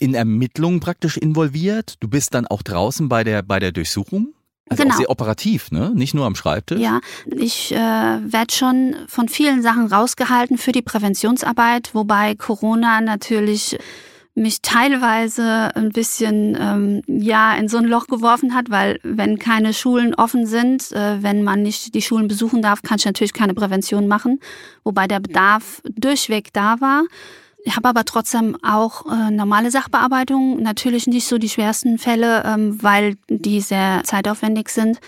in 0.00 0.14
Ermittlungen 0.14 0.80
praktisch 0.80 1.16
involviert. 1.16 1.96
Du 2.00 2.08
bist 2.08 2.34
dann 2.34 2.46
auch 2.46 2.62
draußen 2.62 3.08
bei 3.08 3.24
der, 3.24 3.42
bei 3.42 3.58
der 3.58 3.72
Durchsuchung. 3.72 4.34
Also 4.68 4.82
genau. 4.82 4.94
auch 4.94 4.98
sehr 4.98 5.10
operativ, 5.10 5.70
ne? 5.70 5.92
Nicht 5.94 6.14
nur 6.14 6.24
am 6.24 6.34
Schreibtisch. 6.34 6.80
Ja, 6.80 7.00
ich 7.26 7.72
äh, 7.72 7.76
werde 7.76 8.54
schon 8.54 8.96
von 9.08 9.28
vielen 9.28 9.62
Sachen 9.62 9.86
rausgehalten 9.88 10.56
für 10.56 10.72
die 10.72 10.80
Präventionsarbeit, 10.80 11.94
wobei 11.94 12.34
Corona 12.34 13.02
natürlich 13.02 13.78
mich 14.34 14.62
teilweise 14.62 15.70
ein 15.76 15.90
bisschen 15.90 16.56
ähm, 16.58 17.02
ja 17.06 17.54
in 17.54 17.68
so 17.68 17.76
ein 17.76 17.84
Loch 17.84 18.06
geworfen 18.06 18.54
hat, 18.54 18.70
weil 18.70 18.98
wenn 19.02 19.38
keine 19.38 19.72
Schulen 19.72 20.14
offen 20.14 20.46
sind, 20.46 20.90
äh, 20.92 21.22
wenn 21.22 21.44
man 21.44 21.62
nicht 21.62 21.94
die 21.94 22.02
Schulen 22.02 22.26
besuchen 22.26 22.62
darf, 22.62 22.82
kann 22.82 22.96
ich 22.98 23.04
natürlich 23.04 23.32
keine 23.32 23.54
Prävention 23.54 24.08
machen, 24.08 24.40
wobei 24.82 25.06
der 25.06 25.20
Bedarf 25.20 25.82
durchweg 25.84 26.52
da 26.52 26.80
war 26.80 27.04
Ich 27.66 27.76
habe 27.76 27.88
aber 27.88 28.04
trotzdem 28.04 28.58
auch 28.62 29.06
äh, 29.10 29.30
normale 29.30 29.70
Sachbearbeitung, 29.70 30.62
natürlich 30.62 31.06
nicht 31.06 31.26
so 31.26 31.38
die 31.38 31.48
schwersten 31.48 31.96
Fälle, 31.96 32.44
ähm, 32.44 32.82
weil 32.82 33.16
die 33.28 33.62
sehr 33.62 34.02
zeitaufwendig 34.04 34.68
sind. 34.68 35.00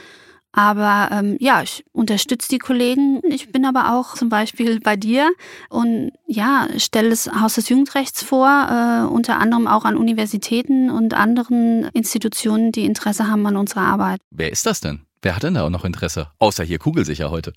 Aber 0.53 1.11
ähm, 1.13 1.37
ja, 1.39 1.61
ich 1.63 1.85
unterstütze 1.93 2.49
die 2.49 2.59
Kollegen. 2.59 3.21
Ich 3.29 3.53
bin 3.53 3.67
aber 3.67 3.95
auch 3.95 4.15
zum 4.15 4.31
Beispiel 4.31 4.81
bei 4.81 4.97
dir 4.97 5.31
und 5.69 6.13
ja, 6.27 6.67
stelle 6.79 7.11
das 7.11 7.31
Haus 7.31 7.57
des 7.57 7.69
Jugendrechts 7.69 8.23
vor, 8.23 8.49
äh, 8.49 9.07
unter 9.07 9.39
anderem 9.39 9.69
auch 9.69 9.85
an 9.85 9.99
Universitäten 9.99 10.89
und 10.91 11.13
anderen 11.13 11.91
Institutionen, 11.93 12.73
die 12.73 12.87
Interesse 12.87 13.29
haben 13.29 13.47
an 13.47 13.59
unserer 13.59 13.83
Arbeit. 13.83 14.23
Wer 14.31 14.51
ist 14.51 14.65
das 14.65 14.81
denn? 14.81 15.03
Wer 15.21 15.37
hat 15.37 15.43
denn 15.43 15.55
da 15.55 15.67
auch 15.67 15.71
noch 15.71 15.85
Interesse? 15.85 16.29
Außer 16.39 16.65
hier 16.65 16.79
Kugelsicher 16.79 17.31
heute. 17.31 17.53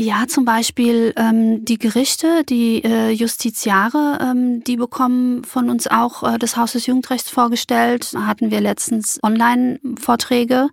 Ja, 0.00 0.26
zum 0.26 0.46
Beispiel 0.46 1.12
ähm, 1.16 1.62
die 1.66 1.76
Gerichte, 1.76 2.42
die 2.48 2.82
äh, 2.82 3.10
Justiziare, 3.10 4.18
ähm, 4.22 4.64
die 4.64 4.78
bekommen 4.78 5.44
von 5.44 5.68
uns 5.68 5.88
auch 5.88 6.22
äh, 6.22 6.38
das 6.38 6.56
Haus 6.56 6.72
des 6.72 6.86
Jugendrechts 6.86 7.28
vorgestellt. 7.28 8.14
Da 8.14 8.26
hatten 8.26 8.50
wir 8.50 8.62
letztens 8.62 9.20
Online-Vorträge 9.22 10.70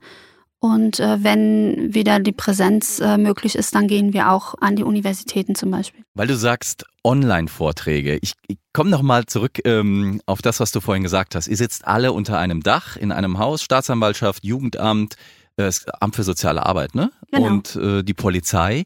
und 0.60 1.02
äh, 1.02 1.22
wenn 1.26 1.94
wieder 1.94 2.22
die 2.22 2.32
Präsenz 2.32 3.02
äh, 3.02 3.18
möglich 3.18 3.56
ist, 3.56 3.76
dann 3.76 3.90
gehen 3.90 4.14
wir 4.14 4.32
auch 4.32 4.56
an 4.62 4.78
die 4.78 4.84
Universitäten 4.84 5.56
zum 5.56 5.72
Beispiel. 5.72 6.06
Weil 6.14 6.28
du 6.28 6.38
sagst 6.38 6.86
Online-Vorträge. 7.04 8.20
Ich, 8.22 8.32
ich 8.48 8.58
komme 8.72 8.90
nochmal 8.90 9.26
zurück 9.26 9.60
ähm, 9.66 10.22
auf 10.26 10.42
das, 10.42 10.62
was 10.62 10.72
du 10.72 10.80
vorhin 10.80 11.04
gesagt 11.04 11.36
hast. 11.36 11.48
Ihr 11.48 11.58
sitzt 11.58 11.86
alle 11.86 12.14
unter 12.14 12.40
einem 12.40 12.64
Dach 12.64 12.96
in 12.96 13.12
einem 13.12 13.40
Haus, 13.40 13.62
Staatsanwaltschaft, 13.62 14.46
Jugendamt, 14.46 15.18
äh, 15.58 15.72
Amt 16.00 16.16
für 16.16 16.24
soziale 16.24 16.66
Arbeit, 16.66 16.96
ne? 16.96 17.12
Genau. 17.32 17.48
Und 17.48 17.76
äh, 17.76 18.04
die 18.04 18.14
Polizei. 18.14 18.86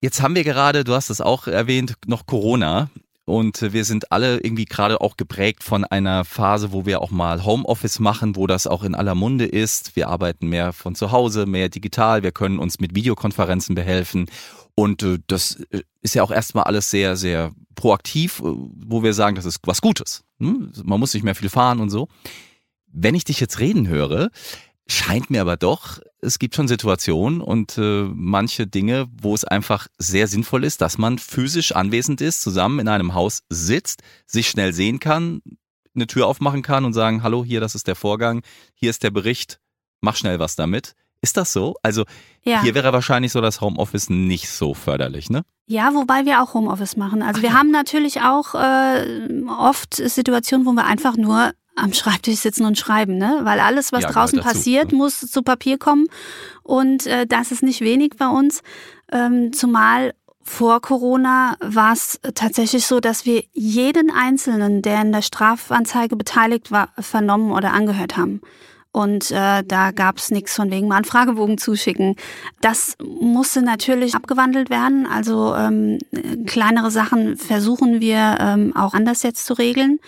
Jetzt 0.00 0.22
haben 0.22 0.34
wir 0.34 0.44
gerade, 0.44 0.84
du 0.84 0.94
hast 0.94 1.10
es 1.10 1.20
auch 1.20 1.46
erwähnt, 1.46 1.94
noch 2.06 2.26
Corona. 2.26 2.90
Und 3.24 3.60
wir 3.72 3.84
sind 3.84 4.12
alle 4.12 4.36
irgendwie 4.36 4.66
gerade 4.66 5.00
auch 5.00 5.16
geprägt 5.16 5.64
von 5.64 5.84
einer 5.84 6.24
Phase, 6.24 6.70
wo 6.70 6.86
wir 6.86 7.02
auch 7.02 7.10
mal 7.10 7.44
Homeoffice 7.44 7.98
machen, 7.98 8.36
wo 8.36 8.46
das 8.46 8.68
auch 8.68 8.84
in 8.84 8.94
aller 8.94 9.16
Munde 9.16 9.46
ist. 9.46 9.96
Wir 9.96 10.08
arbeiten 10.08 10.48
mehr 10.48 10.72
von 10.72 10.94
zu 10.94 11.10
Hause, 11.10 11.44
mehr 11.44 11.68
digital. 11.68 12.22
Wir 12.22 12.30
können 12.30 12.60
uns 12.60 12.78
mit 12.78 12.94
Videokonferenzen 12.94 13.74
behelfen. 13.74 14.30
Und 14.76 15.02
äh, 15.02 15.18
das 15.26 15.56
äh, 15.70 15.82
ist 16.02 16.14
ja 16.14 16.22
auch 16.22 16.30
erstmal 16.30 16.64
alles 16.64 16.88
sehr, 16.88 17.16
sehr 17.16 17.50
proaktiv, 17.74 18.38
äh, 18.38 18.44
wo 18.44 19.02
wir 19.02 19.12
sagen, 19.12 19.34
das 19.34 19.44
ist 19.44 19.58
was 19.64 19.80
Gutes. 19.80 20.22
Hm? 20.38 20.70
Man 20.84 21.00
muss 21.00 21.12
nicht 21.12 21.24
mehr 21.24 21.34
viel 21.34 21.48
fahren 21.48 21.80
und 21.80 21.90
so. 21.90 22.06
Wenn 22.92 23.16
ich 23.16 23.24
dich 23.24 23.40
jetzt 23.40 23.58
reden 23.58 23.88
höre, 23.88 24.30
Scheint 24.88 25.30
mir 25.30 25.40
aber 25.40 25.56
doch, 25.56 25.98
es 26.20 26.38
gibt 26.38 26.54
schon 26.54 26.68
Situationen 26.68 27.40
und 27.40 27.76
äh, 27.76 28.04
manche 28.04 28.68
Dinge, 28.68 29.08
wo 29.20 29.34
es 29.34 29.44
einfach 29.44 29.88
sehr 29.98 30.28
sinnvoll 30.28 30.62
ist, 30.62 30.80
dass 30.80 30.96
man 30.96 31.18
physisch 31.18 31.72
anwesend 31.72 32.20
ist, 32.20 32.40
zusammen 32.40 32.78
in 32.78 32.88
einem 32.88 33.14
Haus 33.14 33.42
sitzt, 33.48 34.02
sich 34.26 34.48
schnell 34.48 34.72
sehen 34.72 35.00
kann, 35.00 35.42
eine 35.96 36.06
Tür 36.06 36.28
aufmachen 36.28 36.62
kann 36.62 36.84
und 36.84 36.92
sagen, 36.92 37.24
hallo, 37.24 37.44
hier, 37.44 37.60
das 37.60 37.74
ist 37.74 37.88
der 37.88 37.96
Vorgang, 37.96 38.42
hier 38.74 38.90
ist 38.90 39.02
der 39.02 39.10
Bericht, 39.10 39.58
mach 40.00 40.14
schnell 40.14 40.38
was 40.38 40.54
damit. 40.54 40.94
Ist 41.20 41.36
das 41.36 41.52
so? 41.52 41.74
Also 41.82 42.04
Ja. 42.42 42.62
hier 42.62 42.74
wäre 42.74 42.92
wahrscheinlich 42.92 43.32
so 43.32 43.40
das 43.40 43.60
Homeoffice 43.60 44.08
nicht 44.10 44.48
so 44.48 44.74
förderlich, 44.74 45.30
ne? 45.30 45.42
Ja, 45.66 45.92
wobei 45.94 46.24
wir 46.26 46.42
auch 46.42 46.54
Homeoffice 46.54 46.96
machen. 46.96 47.22
Also 47.22 47.42
wir 47.42 47.52
haben 47.54 47.72
natürlich 47.72 48.20
auch 48.20 48.54
äh, 48.54 49.28
oft 49.48 49.94
Situationen, 49.96 50.64
wo 50.64 50.72
wir 50.72 50.84
einfach 50.84 51.16
nur 51.16 51.52
am 51.76 51.92
Schreibtisch 51.92 52.36
sitzen 52.36 52.64
und 52.64 52.78
schreiben, 52.78 53.18
ne? 53.18 53.40
Weil 53.42 53.60
alles, 53.60 53.92
was 53.92 54.02
Ja, 54.02 54.10
draußen 54.10 54.38
dazu, 54.38 54.48
passiert, 54.48 54.92
ne? 54.92 54.98
muss 54.98 55.20
zu 55.20 55.42
Papier 55.42 55.78
kommen. 55.78 56.06
Und 56.62 57.06
äh, 57.06 57.26
das 57.26 57.52
ist 57.52 57.62
nicht 57.62 57.82
wenig 57.82 58.12
bei 58.18 58.26
uns. 58.28 58.62
Ähm, 59.12 59.52
zumal 59.52 60.14
vor 60.42 60.80
Corona 60.80 61.56
war 61.60 61.92
es 61.92 62.20
tatsächlich 62.34 62.86
so, 62.86 63.00
dass 63.00 63.26
wir 63.26 63.44
jeden 63.52 64.10
Einzelnen, 64.10 64.80
der 64.80 65.02
in 65.02 65.12
der 65.12 65.22
Strafanzeige 65.22 66.16
beteiligt 66.16 66.70
war, 66.70 66.88
vernommen 66.98 67.52
oder 67.52 67.72
angehört 67.72 68.16
haben. 68.16 68.40
Und 68.92 69.30
äh, 69.30 69.62
da 69.62 69.90
gab 69.90 70.16
es 70.16 70.30
nichts 70.30 70.54
von 70.54 70.70
wegen 70.70 70.88
mal 70.88 70.96
einen 70.96 71.04
Fragebogen 71.04 71.58
zuschicken. 71.58 72.16
Das 72.62 72.96
musste 73.02 73.60
natürlich 73.60 74.14
abgewandelt 74.14 74.70
werden. 74.70 75.06
Also 75.06 75.54
ähm, 75.54 75.98
kleinere 76.46 76.90
Sachen 76.90 77.36
versuchen 77.36 78.00
wir 78.00 78.38
ähm, 78.40 78.74
auch 78.74 78.94
anders 78.94 79.22
jetzt 79.22 79.44
zu 79.44 79.52
regeln. 79.52 79.98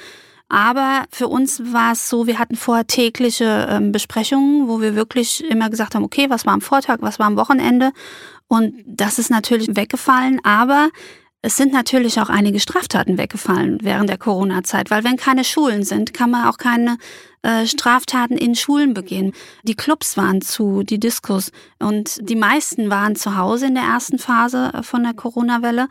Aber 0.49 1.05
für 1.11 1.28
uns 1.28 1.61
war 1.73 1.93
es 1.93 2.09
so, 2.09 2.26
wir 2.26 2.38
hatten 2.38 2.57
vorher 2.57 2.87
tägliche 2.87 3.67
ähm, 3.71 3.93
Besprechungen, 3.93 4.67
wo 4.67 4.81
wir 4.81 4.95
wirklich 4.95 5.45
immer 5.45 5.69
gesagt 5.69 5.95
haben, 5.95 6.05
okay, 6.05 6.31
was 6.31 6.47
war 6.47 6.55
am 6.55 6.62
Vortag, 6.62 6.99
was 7.00 7.19
war 7.19 7.26
am 7.26 7.37
Wochenende. 7.37 7.93
Und 8.47 8.75
das 8.87 9.19
ist 9.19 9.31
natürlich 9.31 9.76
weggefallen, 9.76 10.40
aber 10.45 10.88
es 11.43 11.57
sind 11.57 11.73
natürlich 11.73 12.19
auch 12.19 12.31
einige 12.31 12.59
Straftaten 12.59 13.17
weggefallen 13.17 13.78
während 13.83 14.09
der 14.11 14.19
Corona-Zeit, 14.19 14.90
weil 14.90 15.05
wenn 15.05 15.17
keine 15.17 15.45
Schulen 15.45 15.85
sind, 15.85 16.12
kann 16.12 16.31
man 16.31 16.49
auch 16.49 16.57
keine 16.57 16.99
äh, 17.43 17.67
Straftaten 17.67 18.37
in 18.37 18.57
Schulen 18.57 18.93
begehen. 18.93 19.33
Die 19.62 19.76
Clubs 19.76 20.17
waren 20.17 20.40
zu, 20.40 20.83
die 20.83 20.99
Diskos 20.99 21.52
und 21.78 22.19
die 22.28 22.35
meisten 22.35 22.90
waren 22.90 23.14
zu 23.14 23.37
Hause 23.37 23.67
in 23.67 23.75
der 23.75 23.85
ersten 23.85 24.19
Phase 24.19 24.73
äh, 24.75 24.83
von 24.83 25.05
der 25.05 25.14
Corona-Welle 25.14 25.88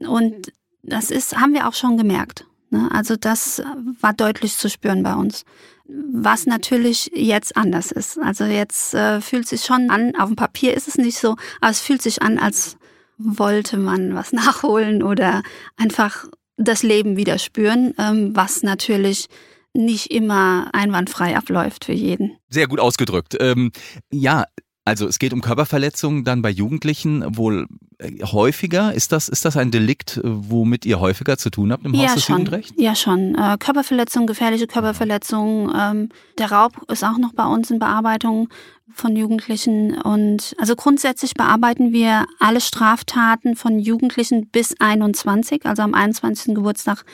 und 0.00 0.52
das 0.82 1.10
ist, 1.10 1.36
haben 1.36 1.54
wir 1.54 1.68
auch 1.68 1.74
schon 1.74 1.96
gemerkt. 1.96 2.44
Ne? 2.70 2.88
Also 2.92 3.16
das 3.16 3.62
war 4.00 4.12
deutlich 4.12 4.56
zu 4.56 4.70
spüren 4.70 5.02
bei 5.02 5.14
uns. 5.14 5.44
Was 5.86 6.46
natürlich 6.46 7.10
jetzt 7.14 7.56
anders 7.56 7.90
ist. 7.90 8.18
Also 8.18 8.44
jetzt 8.44 8.94
äh, 8.94 9.20
fühlt 9.20 9.48
sich 9.48 9.64
schon 9.64 9.90
an, 9.90 10.14
auf 10.16 10.28
dem 10.28 10.36
Papier 10.36 10.74
ist 10.74 10.86
es 10.86 10.96
nicht 10.96 11.18
so, 11.18 11.36
aber 11.60 11.70
es 11.70 11.80
fühlt 11.80 12.00
sich 12.00 12.22
an, 12.22 12.38
als 12.38 12.76
wollte 13.18 13.76
man 13.76 14.14
was 14.14 14.32
nachholen 14.32 15.02
oder 15.02 15.42
einfach 15.76 16.26
das 16.56 16.82
Leben 16.82 17.16
wieder 17.16 17.38
spüren, 17.38 17.94
ähm, 17.98 18.36
was 18.36 18.62
natürlich 18.62 19.26
nicht 19.72 20.10
immer 20.10 20.68
einwandfrei 20.72 21.36
abläuft 21.36 21.84
für 21.84 21.92
jeden. 21.92 22.36
Sehr 22.48 22.66
gut 22.66 22.80
ausgedrückt. 22.80 23.36
Ähm, 23.40 23.72
ja, 24.10 24.44
also 24.84 25.06
es 25.06 25.18
geht 25.18 25.32
um 25.32 25.40
Körperverletzungen 25.40 26.24
dann 26.24 26.42
bei 26.42 26.50
Jugendlichen 26.50 27.36
wohl 27.36 27.66
äh, 27.98 28.24
häufiger. 28.24 28.94
Ist 28.94 29.12
das, 29.12 29.28
ist 29.28 29.44
das 29.44 29.56
ein 29.56 29.70
Delikt, 29.70 30.16
äh, 30.16 30.20
womit 30.24 30.86
ihr 30.86 31.00
häufiger 31.00 31.36
zu 31.36 31.50
tun 31.50 31.70
habt 31.72 31.84
im 31.84 31.92
Haus 31.92 32.02
ja, 32.02 32.14
des 32.14 32.24
schon. 32.24 32.38
Jugendrechts? 32.38 32.72
Ja, 32.76 32.94
schon. 32.94 33.34
Äh, 33.34 33.56
Körperverletzungen, 33.58 34.26
gefährliche 34.26 34.66
Körperverletzungen. 34.66 35.72
Ähm, 35.78 36.08
der 36.38 36.50
Raub 36.50 36.72
ist 36.90 37.04
auch 37.04 37.18
noch 37.18 37.32
bei 37.34 37.44
uns 37.44 37.70
in 37.70 37.78
Bearbeitung 37.78 38.48
von 38.92 39.16
Jugendlichen. 39.16 40.00
Und 40.00 40.54
also 40.58 40.74
grundsätzlich 40.76 41.34
bearbeiten 41.34 41.92
wir 41.92 42.26
alle 42.38 42.60
Straftaten 42.60 43.56
von 43.56 43.78
Jugendlichen 43.78 44.48
bis 44.48 44.74
21. 44.78 45.66
Also 45.66 45.82
am 45.82 45.94
21. 45.94 46.54
Geburtstag 46.54 47.04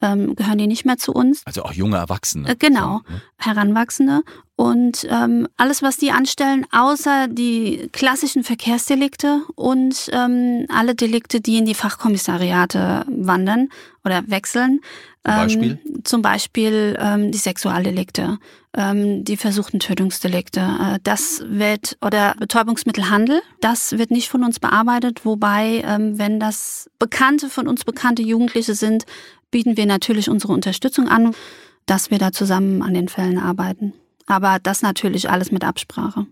ähm, 0.00 0.34
gehören 0.36 0.58
die 0.58 0.66
nicht 0.66 0.84
mehr 0.84 0.98
zu 0.98 1.12
uns. 1.12 1.42
Also 1.44 1.62
auch 1.62 1.72
junge 1.72 1.96
Erwachsene. 1.96 2.48
Äh, 2.48 2.56
genau. 2.56 3.00
So, 3.06 3.12
ne? 3.12 3.22
Heranwachsende. 3.38 4.22
Und 4.56 5.06
ähm, 5.08 5.46
alles, 5.56 5.82
was 5.82 5.98
die 5.98 6.10
anstellen, 6.10 6.66
außer 6.72 7.28
die 7.28 7.88
klassischen 7.92 8.42
Verkehrsdelikte 8.42 9.42
und 9.54 10.10
ähm, 10.12 10.66
alle 10.68 10.96
Delikte, 10.96 11.40
die 11.40 11.58
in 11.58 11.64
die 11.64 11.74
Fachkommissariate 11.74 13.04
wandern 13.08 13.68
oder 14.04 14.24
wechseln. 14.26 14.80
Zum 15.24 15.36
Beispiel? 15.36 15.78
Ähm, 15.84 16.04
zum 16.04 16.22
Beispiel 16.22 16.98
ähm, 17.00 17.30
die 17.30 17.38
Sexualdelikte, 17.38 18.38
ähm, 18.76 19.24
die 19.24 19.36
versuchten 19.36 19.78
Tötungsdelikte. 19.78 20.60
Äh, 20.60 20.98
das 21.04 21.42
wird, 21.46 21.98
oder 22.00 22.34
Betäubungsmittelhandel, 22.38 23.42
das 23.60 23.98
wird 23.98 24.10
nicht 24.10 24.28
von 24.28 24.42
uns 24.42 24.58
bearbeitet, 24.58 25.24
wobei, 25.24 25.82
ähm, 25.86 26.18
wenn 26.18 26.40
das 26.40 26.90
bekannte, 26.98 27.50
von 27.50 27.68
uns 27.68 27.84
bekannte 27.84 28.22
Jugendliche 28.22 28.74
sind, 28.74 29.04
bieten 29.50 29.76
wir 29.76 29.86
natürlich 29.86 30.28
unsere 30.28 30.52
Unterstützung 30.52 31.08
an, 31.08 31.34
dass 31.86 32.10
wir 32.10 32.18
da 32.18 32.32
zusammen 32.32 32.82
an 32.82 32.94
den 32.94 33.08
Fällen 33.08 33.38
arbeiten. 33.38 33.94
Aber 34.26 34.58
das 34.62 34.82
natürlich 34.82 35.30
alles 35.30 35.50
mit 35.50 35.64
Absprache. 35.64 36.26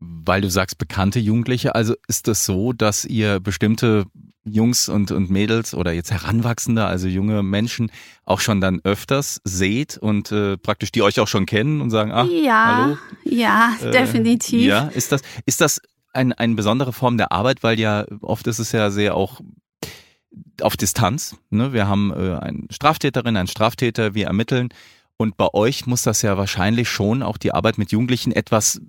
Weil 0.00 0.40
du 0.40 0.50
sagst 0.50 0.78
bekannte 0.78 1.18
Jugendliche, 1.18 1.74
also 1.74 1.94
ist 2.06 2.28
das 2.28 2.44
so, 2.44 2.72
dass 2.72 3.04
ihr 3.04 3.40
bestimmte 3.40 4.06
Jungs 4.44 4.88
und, 4.88 5.10
und 5.10 5.30
Mädels 5.30 5.74
oder 5.74 5.92
jetzt 5.92 6.10
Heranwachsende, 6.10 6.84
also 6.84 7.06
junge 7.08 7.42
Menschen, 7.42 7.90
auch 8.24 8.40
schon 8.40 8.60
dann 8.60 8.80
öfters 8.84 9.40
seht 9.44 9.98
und 9.98 10.32
äh, 10.32 10.56
praktisch 10.56 10.92
die 10.92 11.02
euch 11.02 11.20
auch 11.20 11.28
schon 11.28 11.46
kennen 11.46 11.80
und 11.80 11.90
sagen, 11.90 12.12
ah, 12.12 12.24
ja, 12.24 12.64
hallo? 12.64 12.98
ja, 13.24 13.72
Äh, 13.82 13.90
definitiv. 13.90 14.62
Ja, 14.62 14.88
ist 14.88 15.12
das, 15.12 15.22
ist 15.46 15.60
das 15.60 15.80
ein, 16.12 16.32
eine 16.32 16.54
besondere 16.54 16.92
Form 16.92 17.18
der 17.18 17.32
Arbeit, 17.32 17.62
weil 17.62 17.78
ja 17.78 18.06
oft 18.22 18.46
ist 18.46 18.58
es 18.58 18.72
ja 18.72 18.90
sehr 18.90 19.14
auch 19.14 19.40
auf 20.62 20.76
Distanz. 20.76 21.36
Ne? 21.50 21.72
Wir 21.72 21.88
haben 21.88 22.12
äh, 22.12 22.36
eine 22.36 22.64
Straftäterin, 22.70 23.36
einen 23.36 23.48
Straftäter, 23.48 24.14
wir 24.14 24.26
ermitteln. 24.26 24.70
Und 25.16 25.36
bei 25.36 25.48
euch 25.52 25.86
muss 25.86 26.02
das 26.02 26.22
ja 26.22 26.36
wahrscheinlich 26.36 26.88
schon 26.88 27.22
auch 27.22 27.38
die 27.38 27.52
Arbeit 27.52 27.78
mit 27.78 27.90
Jugendlichen 27.90 28.32
etwas 28.32 28.80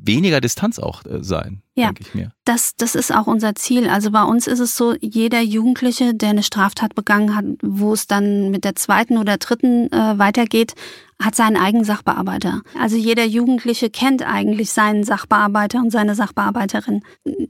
weniger 0.00 0.40
Distanz 0.40 0.78
auch 0.78 1.04
äh, 1.04 1.22
sein, 1.22 1.62
ja, 1.74 1.86
denke 1.86 2.02
ich 2.02 2.14
mir. 2.14 2.32
Das, 2.44 2.74
das 2.76 2.94
ist 2.94 3.14
auch 3.14 3.26
unser 3.26 3.54
Ziel. 3.54 3.88
Also 3.88 4.10
bei 4.10 4.22
uns 4.22 4.46
ist 4.46 4.60
es 4.60 4.76
so, 4.76 4.94
jeder 5.00 5.40
Jugendliche, 5.40 6.14
der 6.14 6.30
eine 6.30 6.42
Straftat 6.42 6.94
begangen 6.94 7.36
hat, 7.36 7.44
wo 7.62 7.92
es 7.92 8.06
dann 8.06 8.50
mit 8.50 8.64
der 8.64 8.74
zweiten 8.74 9.18
oder 9.18 9.36
dritten 9.36 9.92
äh, 9.92 10.18
weitergeht, 10.18 10.74
hat 11.20 11.36
seinen 11.36 11.56
eigenen 11.56 11.84
Sachbearbeiter. 11.84 12.62
Also 12.78 12.96
jeder 12.96 13.24
Jugendliche 13.24 13.90
kennt 13.90 14.22
eigentlich 14.22 14.72
seinen 14.72 15.04
Sachbearbeiter 15.04 15.78
und 15.78 15.90
seine 15.90 16.14
Sachbearbeiterin. 16.14 17.02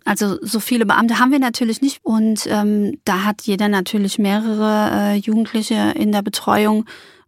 Also 0.05 0.37
so 0.43 0.61
viele 0.61 0.85
Beamte 0.85 1.19
haben 1.19 1.33
wir 1.33 1.39
natürlich 1.39 1.81
nicht. 1.81 2.01
Und 2.03 2.47
ähm, 2.49 2.99
da 3.05 3.25
hat 3.25 3.43
jeder 3.43 3.69
natürlich 3.69 4.19
mehrere 4.19 4.91
äh, 4.93 5.17
Jugendliche 5.17 5.95
in 5.97 6.13
der 6.13 6.23
Betreuung. 6.23 6.85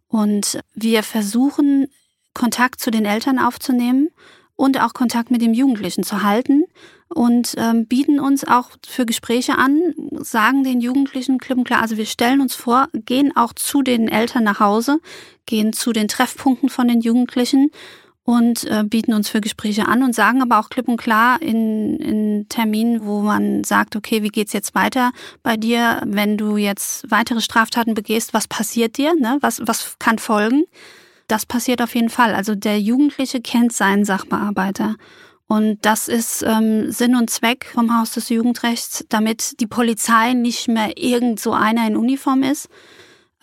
Und 0.07 0.59
wir 0.75 1.01
versuchen, 1.01 1.87
Kontakt 2.33 2.79
zu 2.79 2.91
den 2.91 3.05
Eltern 3.05 3.39
aufzunehmen 3.39 4.09
und 4.55 4.81
auch 4.81 4.93
Kontakt 4.93 5.31
mit 5.31 5.41
dem 5.41 5.53
Jugendlichen 5.53 6.03
zu 6.03 6.23
halten 6.23 6.63
und 7.09 7.55
ähm, 7.57 7.85
bieten 7.85 8.19
uns 8.19 8.45
auch 8.45 8.71
für 8.87 9.05
Gespräche 9.05 9.57
an, 9.57 9.93
sagen 10.11 10.63
den 10.63 10.81
Jugendlichen 10.81 11.37
klipp 11.37 11.57
und 11.57 11.63
klar, 11.65 11.81
also 11.81 11.97
wir 11.97 12.05
stellen 12.05 12.41
uns 12.41 12.55
vor, 12.55 12.87
gehen 12.93 13.35
auch 13.35 13.53
zu 13.53 13.81
den 13.81 14.07
Eltern 14.07 14.43
nach 14.43 14.59
Hause, 14.59 14.99
gehen 15.45 15.73
zu 15.73 15.91
den 15.91 16.07
Treffpunkten 16.07 16.69
von 16.69 16.87
den 16.87 17.01
Jugendlichen 17.01 17.71
und 18.23 18.63
äh, 18.63 18.83
bieten 18.83 19.13
uns 19.13 19.29
für 19.29 19.39
Gespräche 19.39 19.87
an 19.87 20.01
und 20.01 20.15
sagen 20.15 20.41
aber 20.41 20.59
auch 20.59 20.69
klipp 20.69 20.87
und 20.87 20.97
klar 20.97 21.39
in, 21.41 21.97
in 21.97 22.49
Terminen, 22.49 23.05
wo 23.05 23.21
man 23.21 23.63
sagt, 23.63 23.95
okay, 23.95 24.23
wie 24.23 24.29
geht's 24.29 24.51
jetzt 24.51 24.73
weiter 24.73 25.11
bei 25.43 25.57
dir, 25.57 26.01
wenn 26.05 26.35
du 26.37 26.57
jetzt 26.57 27.09
weitere 27.11 27.39
Straftaten 27.39 27.93
begehst, 27.93 28.33
was 28.33 28.47
passiert 28.47 28.97
dir, 28.97 29.13
ne? 29.15 29.37
was, 29.41 29.61
was 29.65 29.97
kann 29.99 30.17
folgen? 30.17 30.63
Das 31.27 31.45
passiert 31.45 31.81
auf 31.81 31.95
jeden 31.95 32.09
Fall. 32.09 32.35
Also 32.35 32.55
der 32.55 32.79
Jugendliche 32.79 33.41
kennt 33.41 33.73
seinen 33.73 34.05
Sachbearbeiter. 34.05 34.95
Und 35.47 35.85
das 35.85 36.07
ist 36.07 36.43
ähm, 36.43 36.91
Sinn 36.91 37.15
und 37.15 37.29
Zweck 37.29 37.67
vom 37.73 37.97
Haus 37.97 38.11
des 38.11 38.29
Jugendrechts, 38.29 39.05
damit 39.09 39.59
die 39.59 39.67
Polizei 39.67 40.33
nicht 40.33 40.67
mehr 40.67 40.97
irgend 40.97 41.39
so 41.39 41.53
einer 41.53 41.87
in 41.87 41.95
Uniform 41.95 42.41
ist. 42.41 42.67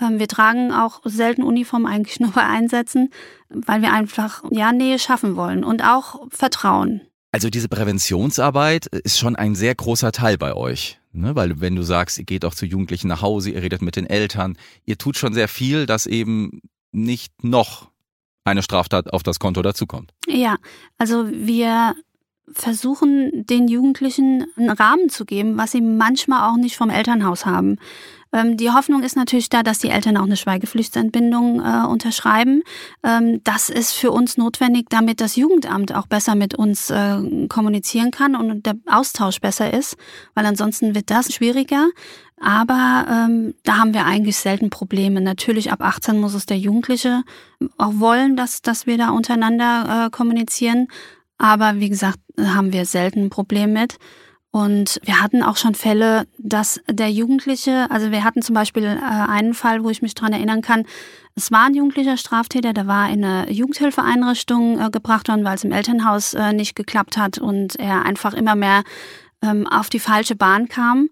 Ähm, 0.00 0.18
wir 0.18 0.26
tragen 0.26 0.72
auch 0.72 1.00
selten 1.04 1.42
Uniform 1.42 1.86
eigentlich 1.86 2.18
nur 2.18 2.32
bei 2.32 2.44
Einsätzen, 2.44 3.10
weil 3.48 3.82
wir 3.82 3.92
einfach 3.92 4.42
ja 4.50 4.72
Nähe 4.72 4.98
schaffen 4.98 5.36
wollen 5.36 5.62
und 5.64 5.82
auch 5.82 6.26
Vertrauen. 6.30 7.02
Also 7.30 7.48
diese 7.48 7.68
Präventionsarbeit 7.68 8.86
ist 8.86 9.18
schon 9.18 9.36
ein 9.36 9.54
sehr 9.54 9.74
großer 9.74 10.12
Teil 10.12 10.36
bei 10.36 10.54
euch. 10.54 10.98
Ne? 11.12 11.34
Weil 11.34 11.60
wenn 11.60 11.76
du 11.76 11.82
sagst, 11.82 12.18
ihr 12.18 12.24
geht 12.24 12.44
auch 12.44 12.54
zu 12.54 12.66
Jugendlichen 12.66 13.08
nach 13.08 13.22
Hause, 13.22 13.50
ihr 13.50 13.62
redet 13.62 13.80
mit 13.80 13.96
den 13.96 14.06
Eltern, 14.06 14.58
ihr 14.84 14.98
tut 14.98 15.16
schon 15.16 15.32
sehr 15.32 15.48
viel, 15.48 15.86
dass 15.86 16.06
eben 16.06 16.60
nicht 16.92 17.44
noch 17.44 17.90
eine 18.44 18.62
Straftat 18.62 19.12
auf 19.12 19.22
das 19.22 19.38
Konto 19.38 19.62
dazukommt. 19.62 20.12
Ja, 20.26 20.56
also 20.98 21.28
wir 21.30 21.94
versuchen 22.50 23.46
den 23.46 23.68
Jugendlichen 23.68 24.46
einen 24.56 24.70
Rahmen 24.70 25.08
zu 25.08 25.24
geben, 25.24 25.56
was 25.56 25.72
sie 25.72 25.80
manchmal 25.80 26.50
auch 26.50 26.56
nicht 26.56 26.76
vom 26.76 26.90
Elternhaus 26.90 27.46
haben. 27.46 27.78
Ähm, 28.32 28.56
die 28.56 28.70
Hoffnung 28.70 29.02
ist 29.02 29.16
natürlich 29.16 29.48
da, 29.48 29.62
dass 29.62 29.78
die 29.78 29.90
Eltern 29.90 30.16
auch 30.16 30.24
eine 30.24 30.36
Schweigepflichtsentbindung 30.36 31.60
äh, 31.60 31.86
unterschreiben. 31.86 32.62
Ähm, 33.02 33.42
das 33.44 33.68
ist 33.68 33.92
für 33.92 34.10
uns 34.10 34.36
notwendig, 34.36 34.86
damit 34.90 35.20
das 35.20 35.36
Jugendamt 35.36 35.94
auch 35.94 36.06
besser 36.06 36.34
mit 36.34 36.54
uns 36.54 36.90
äh, 36.90 37.46
kommunizieren 37.48 38.10
kann 38.10 38.34
und 38.34 38.66
der 38.66 38.74
Austausch 38.86 39.40
besser 39.40 39.72
ist, 39.72 39.96
weil 40.34 40.46
ansonsten 40.46 40.94
wird 40.94 41.10
das 41.10 41.32
schwieriger. 41.32 41.88
Aber 42.44 43.06
ähm, 43.08 43.54
da 43.62 43.78
haben 43.78 43.94
wir 43.94 44.04
eigentlich 44.04 44.36
selten 44.36 44.68
Probleme. 44.68 45.20
Natürlich 45.20 45.70
ab 45.70 45.80
18 45.80 46.18
muss 46.18 46.34
es 46.34 46.44
der 46.44 46.58
Jugendliche 46.58 47.22
auch 47.78 47.92
wollen, 47.94 48.36
dass, 48.36 48.62
dass 48.62 48.84
wir 48.84 48.98
da 48.98 49.10
untereinander 49.10 50.06
äh, 50.06 50.10
kommunizieren. 50.10 50.88
Aber 51.38 51.78
wie 51.78 51.88
gesagt, 51.88 52.18
haben 52.36 52.72
wir 52.72 52.84
selten 52.84 53.26
ein 53.26 53.30
Problem 53.30 53.72
mit. 53.72 53.98
Und 54.50 55.00
wir 55.04 55.22
hatten 55.22 55.44
auch 55.44 55.56
schon 55.56 55.76
Fälle, 55.76 56.26
dass 56.36 56.80
der 56.90 57.12
Jugendliche, 57.12 57.88
also 57.90 58.10
wir 58.10 58.24
hatten 58.24 58.42
zum 58.42 58.54
Beispiel 58.54 58.84
äh, 58.84 58.98
einen 58.98 59.54
Fall, 59.54 59.84
wo 59.84 59.88
ich 59.88 60.02
mich 60.02 60.14
dran 60.14 60.32
erinnern 60.32 60.62
kann, 60.62 60.84
es 61.36 61.52
war 61.52 61.66
ein 61.66 61.74
jugendlicher 61.74 62.16
Straftäter, 62.16 62.72
der 62.72 62.88
war 62.88 63.08
in 63.08 63.24
eine 63.24 63.50
Jugendhilfeeinrichtung 63.52 64.80
äh, 64.80 64.90
gebracht 64.90 65.28
worden, 65.28 65.44
weil 65.44 65.54
es 65.54 65.64
im 65.64 65.72
Elternhaus 65.72 66.34
äh, 66.34 66.52
nicht 66.52 66.74
geklappt 66.74 67.16
hat 67.16 67.38
und 67.38 67.76
er 67.76 68.04
einfach 68.04 68.34
immer 68.34 68.56
mehr 68.56 68.82
ähm, 69.42 69.66
auf 69.66 69.88
die 69.88 70.00
falsche 70.00 70.36
Bahn 70.36 70.68
kam. 70.68 71.08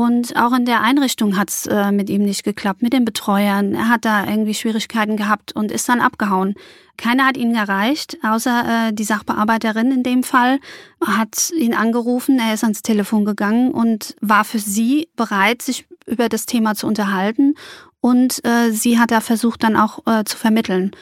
Und 0.00 0.34
auch 0.34 0.54
in 0.54 0.64
der 0.64 0.80
Einrichtung 0.80 1.36
hat 1.36 1.50
es 1.50 1.66
äh, 1.66 1.92
mit 1.92 2.08
ihm 2.08 2.22
nicht 2.22 2.42
geklappt, 2.42 2.80
mit 2.80 2.94
den 2.94 3.04
Betreuern. 3.04 3.74
Er 3.74 3.90
hat 3.90 4.06
da 4.06 4.24
irgendwie 4.24 4.54
Schwierigkeiten 4.54 5.18
gehabt 5.18 5.54
und 5.54 5.70
ist 5.70 5.90
dann 5.90 6.00
abgehauen. 6.00 6.54
Keiner 6.96 7.26
hat 7.26 7.36
ihn 7.36 7.54
erreicht, 7.54 8.16
außer 8.22 8.88
äh, 8.88 8.92
die 8.94 9.04
Sachbearbeiterin 9.04 9.92
in 9.92 10.02
dem 10.02 10.22
Fall 10.22 10.58
hat 11.04 11.50
ihn 11.54 11.74
angerufen. 11.74 12.38
Er 12.38 12.54
ist 12.54 12.64
ans 12.64 12.80
Telefon 12.80 13.26
gegangen 13.26 13.72
und 13.72 14.16
war 14.22 14.46
für 14.46 14.58
sie 14.58 15.10
bereit, 15.16 15.60
sich 15.60 15.86
über 16.06 16.30
das 16.30 16.46
Thema 16.46 16.74
zu 16.74 16.86
unterhalten. 16.86 17.54
Und 18.00 18.42
äh, 18.46 18.70
sie 18.70 18.98
hat 18.98 19.10
da 19.10 19.20
versucht, 19.20 19.62
dann 19.64 19.76
auch 19.76 20.06
äh, 20.06 20.24
zu 20.24 20.38
vermitteln. 20.38 20.92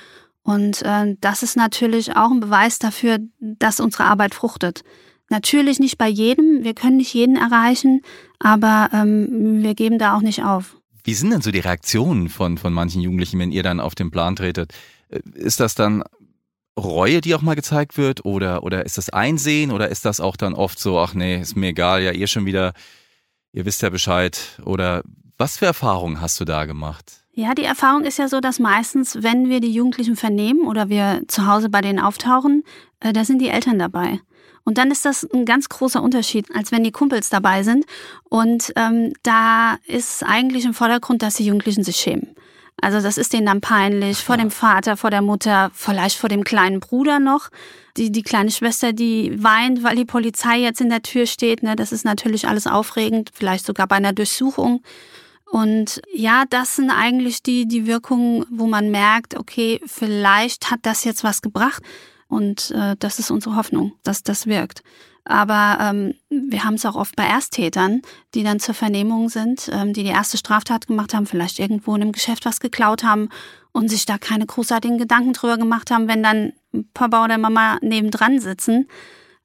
Und 0.42 0.82
äh, 0.82 1.14
das 1.20 1.44
ist 1.44 1.56
natürlich 1.56 2.16
auch 2.16 2.32
ein 2.32 2.40
Beweis 2.40 2.80
dafür, 2.80 3.18
dass 3.38 3.78
unsere 3.78 4.06
Arbeit 4.06 4.34
fruchtet. 4.34 4.82
Natürlich 5.30 5.78
nicht 5.78 5.98
bei 5.98 6.08
jedem, 6.08 6.64
wir 6.64 6.74
können 6.74 6.96
nicht 6.96 7.12
jeden 7.12 7.36
erreichen, 7.36 8.00
aber 8.38 8.88
ähm, 8.92 9.62
wir 9.62 9.74
geben 9.74 9.98
da 9.98 10.16
auch 10.16 10.22
nicht 10.22 10.42
auf. 10.42 10.76
Wie 11.04 11.14
sind 11.14 11.30
denn 11.30 11.42
so 11.42 11.50
die 11.50 11.60
Reaktionen 11.60 12.28
von, 12.28 12.58
von 12.58 12.72
manchen 12.72 13.02
Jugendlichen, 13.02 13.38
wenn 13.38 13.52
ihr 13.52 13.62
dann 13.62 13.80
auf 13.80 13.94
den 13.94 14.10
Plan 14.10 14.36
tretet? 14.36 14.72
Äh, 15.08 15.20
ist 15.34 15.60
das 15.60 15.74
dann 15.74 16.02
Reue, 16.78 17.20
die 17.20 17.34
auch 17.34 17.42
mal 17.42 17.56
gezeigt 17.56 17.98
wird? 17.98 18.24
Oder, 18.24 18.62
oder 18.62 18.86
ist 18.86 18.98
das 18.98 19.10
Einsehen? 19.10 19.70
Oder 19.70 19.88
ist 19.88 20.04
das 20.04 20.20
auch 20.20 20.36
dann 20.36 20.54
oft 20.54 20.78
so, 20.78 20.98
ach 20.98 21.14
nee, 21.14 21.40
ist 21.40 21.56
mir 21.56 21.68
egal, 21.68 22.02
ja, 22.02 22.12
ihr 22.12 22.26
schon 22.26 22.46
wieder, 22.46 22.72
ihr 23.52 23.66
wisst 23.66 23.82
ja 23.82 23.90
Bescheid? 23.90 24.60
Oder 24.64 25.02
was 25.36 25.58
für 25.58 25.66
Erfahrungen 25.66 26.20
hast 26.20 26.40
du 26.40 26.44
da 26.44 26.64
gemacht? 26.64 27.24
Ja, 27.32 27.54
die 27.54 27.64
Erfahrung 27.64 28.04
ist 28.04 28.18
ja 28.18 28.28
so, 28.28 28.40
dass 28.40 28.58
meistens, 28.58 29.22
wenn 29.22 29.48
wir 29.48 29.60
die 29.60 29.70
Jugendlichen 29.70 30.16
vernehmen 30.16 30.66
oder 30.66 30.88
wir 30.88 31.22
zu 31.28 31.46
Hause 31.46 31.68
bei 31.68 31.80
denen 31.80 32.00
auftauchen, 32.00 32.64
äh, 33.00 33.12
da 33.12 33.24
sind 33.24 33.40
die 33.40 33.48
Eltern 33.48 33.78
dabei. 33.78 34.20
Und 34.68 34.76
dann 34.76 34.90
ist 34.90 35.07
das 35.07 35.26
ein 35.33 35.46
ganz 35.46 35.70
großer 35.70 36.02
Unterschied, 36.02 36.54
als 36.54 36.72
wenn 36.72 36.85
die 36.85 36.92
Kumpels 36.92 37.31
dabei 37.31 37.62
sind. 37.62 37.87
Und 38.24 38.70
ähm, 38.76 39.14
da 39.22 39.78
ist 39.87 40.22
eigentlich 40.22 40.66
im 40.66 40.74
Vordergrund, 40.74 41.22
dass 41.22 41.37
die 41.37 41.46
Jugendlichen 41.46 41.85
sich 41.85 41.96
schämen. 41.96 42.37
Also 42.78 43.00
das 43.00 43.16
ist 43.16 43.33
denen 43.33 43.46
dann 43.46 43.62
peinlich, 43.62 44.18
vor 44.18 44.37
dem 44.37 44.50
Vater, 44.50 44.98
vor 44.98 45.09
der 45.09 45.22
Mutter, 45.22 45.70
vielleicht 45.72 46.18
vor 46.18 46.28
dem 46.28 46.44
kleinen 46.44 46.81
Bruder 46.81 47.18
noch. 47.18 47.48
Die, 47.96 48.12
die 48.12 48.22
kleine 48.22 48.50
Schwester, 48.50 48.92
die 48.92 49.42
weint, 49.42 49.83
weil 49.83 49.96
die 49.96 50.04
Polizei 50.04 50.59
jetzt 50.59 50.83
in 50.83 50.90
der 50.90 51.00
Tür 51.00 51.24
steht. 51.24 51.62
Ne? 51.62 51.74
Das 51.74 51.90
ist 51.90 52.04
natürlich 52.04 52.46
alles 52.46 52.66
aufregend, 52.66 53.31
vielleicht 53.33 53.64
sogar 53.64 53.87
bei 53.87 53.96
einer 53.96 54.12
Durchsuchung. 54.12 54.83
Und 55.50 56.02
ja, 56.12 56.44
das 56.50 56.76
sind 56.76 56.90
eigentlich 56.90 57.42
die, 57.42 57.66
die 57.66 57.87
Wirkungen, 57.87 58.44
wo 58.50 58.66
man 58.66 58.90
merkt, 58.90 59.35
okay, 59.35 59.81
vielleicht 59.87 60.70
hat 60.70 60.81
das 60.83 61.04
jetzt 61.04 61.24
was 61.24 61.40
gebracht. 61.40 61.83
Und 62.28 62.70
äh, 62.72 62.94
das 62.98 63.18
ist 63.18 63.30
unsere 63.30 63.56
Hoffnung, 63.56 63.92
dass 64.04 64.22
das 64.22 64.46
wirkt. 64.46 64.82
Aber 65.24 65.78
ähm, 65.80 66.14
wir 66.30 66.64
haben 66.64 66.74
es 66.74 66.86
auch 66.86 66.94
oft 66.94 67.14
bei 67.16 67.24
Ersttätern, 67.24 68.00
die 68.34 68.42
dann 68.42 68.60
zur 68.60 68.74
Vernehmung 68.74 69.28
sind, 69.28 69.70
ähm, 69.72 69.92
die 69.92 70.02
die 70.02 70.08
erste 70.08 70.38
Straftat 70.38 70.86
gemacht 70.86 71.12
haben, 71.12 71.26
vielleicht 71.26 71.58
irgendwo 71.58 71.94
in 71.94 72.02
einem 72.02 72.12
Geschäft 72.12 72.46
was 72.46 72.60
geklaut 72.60 73.04
haben 73.04 73.28
und 73.72 73.90
sich 73.90 74.06
da 74.06 74.16
keine 74.16 74.46
großartigen 74.46 74.96
Gedanken 74.96 75.34
drüber 75.34 75.58
gemacht 75.58 75.90
haben, 75.90 76.08
wenn 76.08 76.22
dann 76.22 76.52
Papa 76.94 77.24
oder 77.24 77.36
Mama 77.36 77.78
nebendran 77.82 78.40
sitzen, 78.40 78.88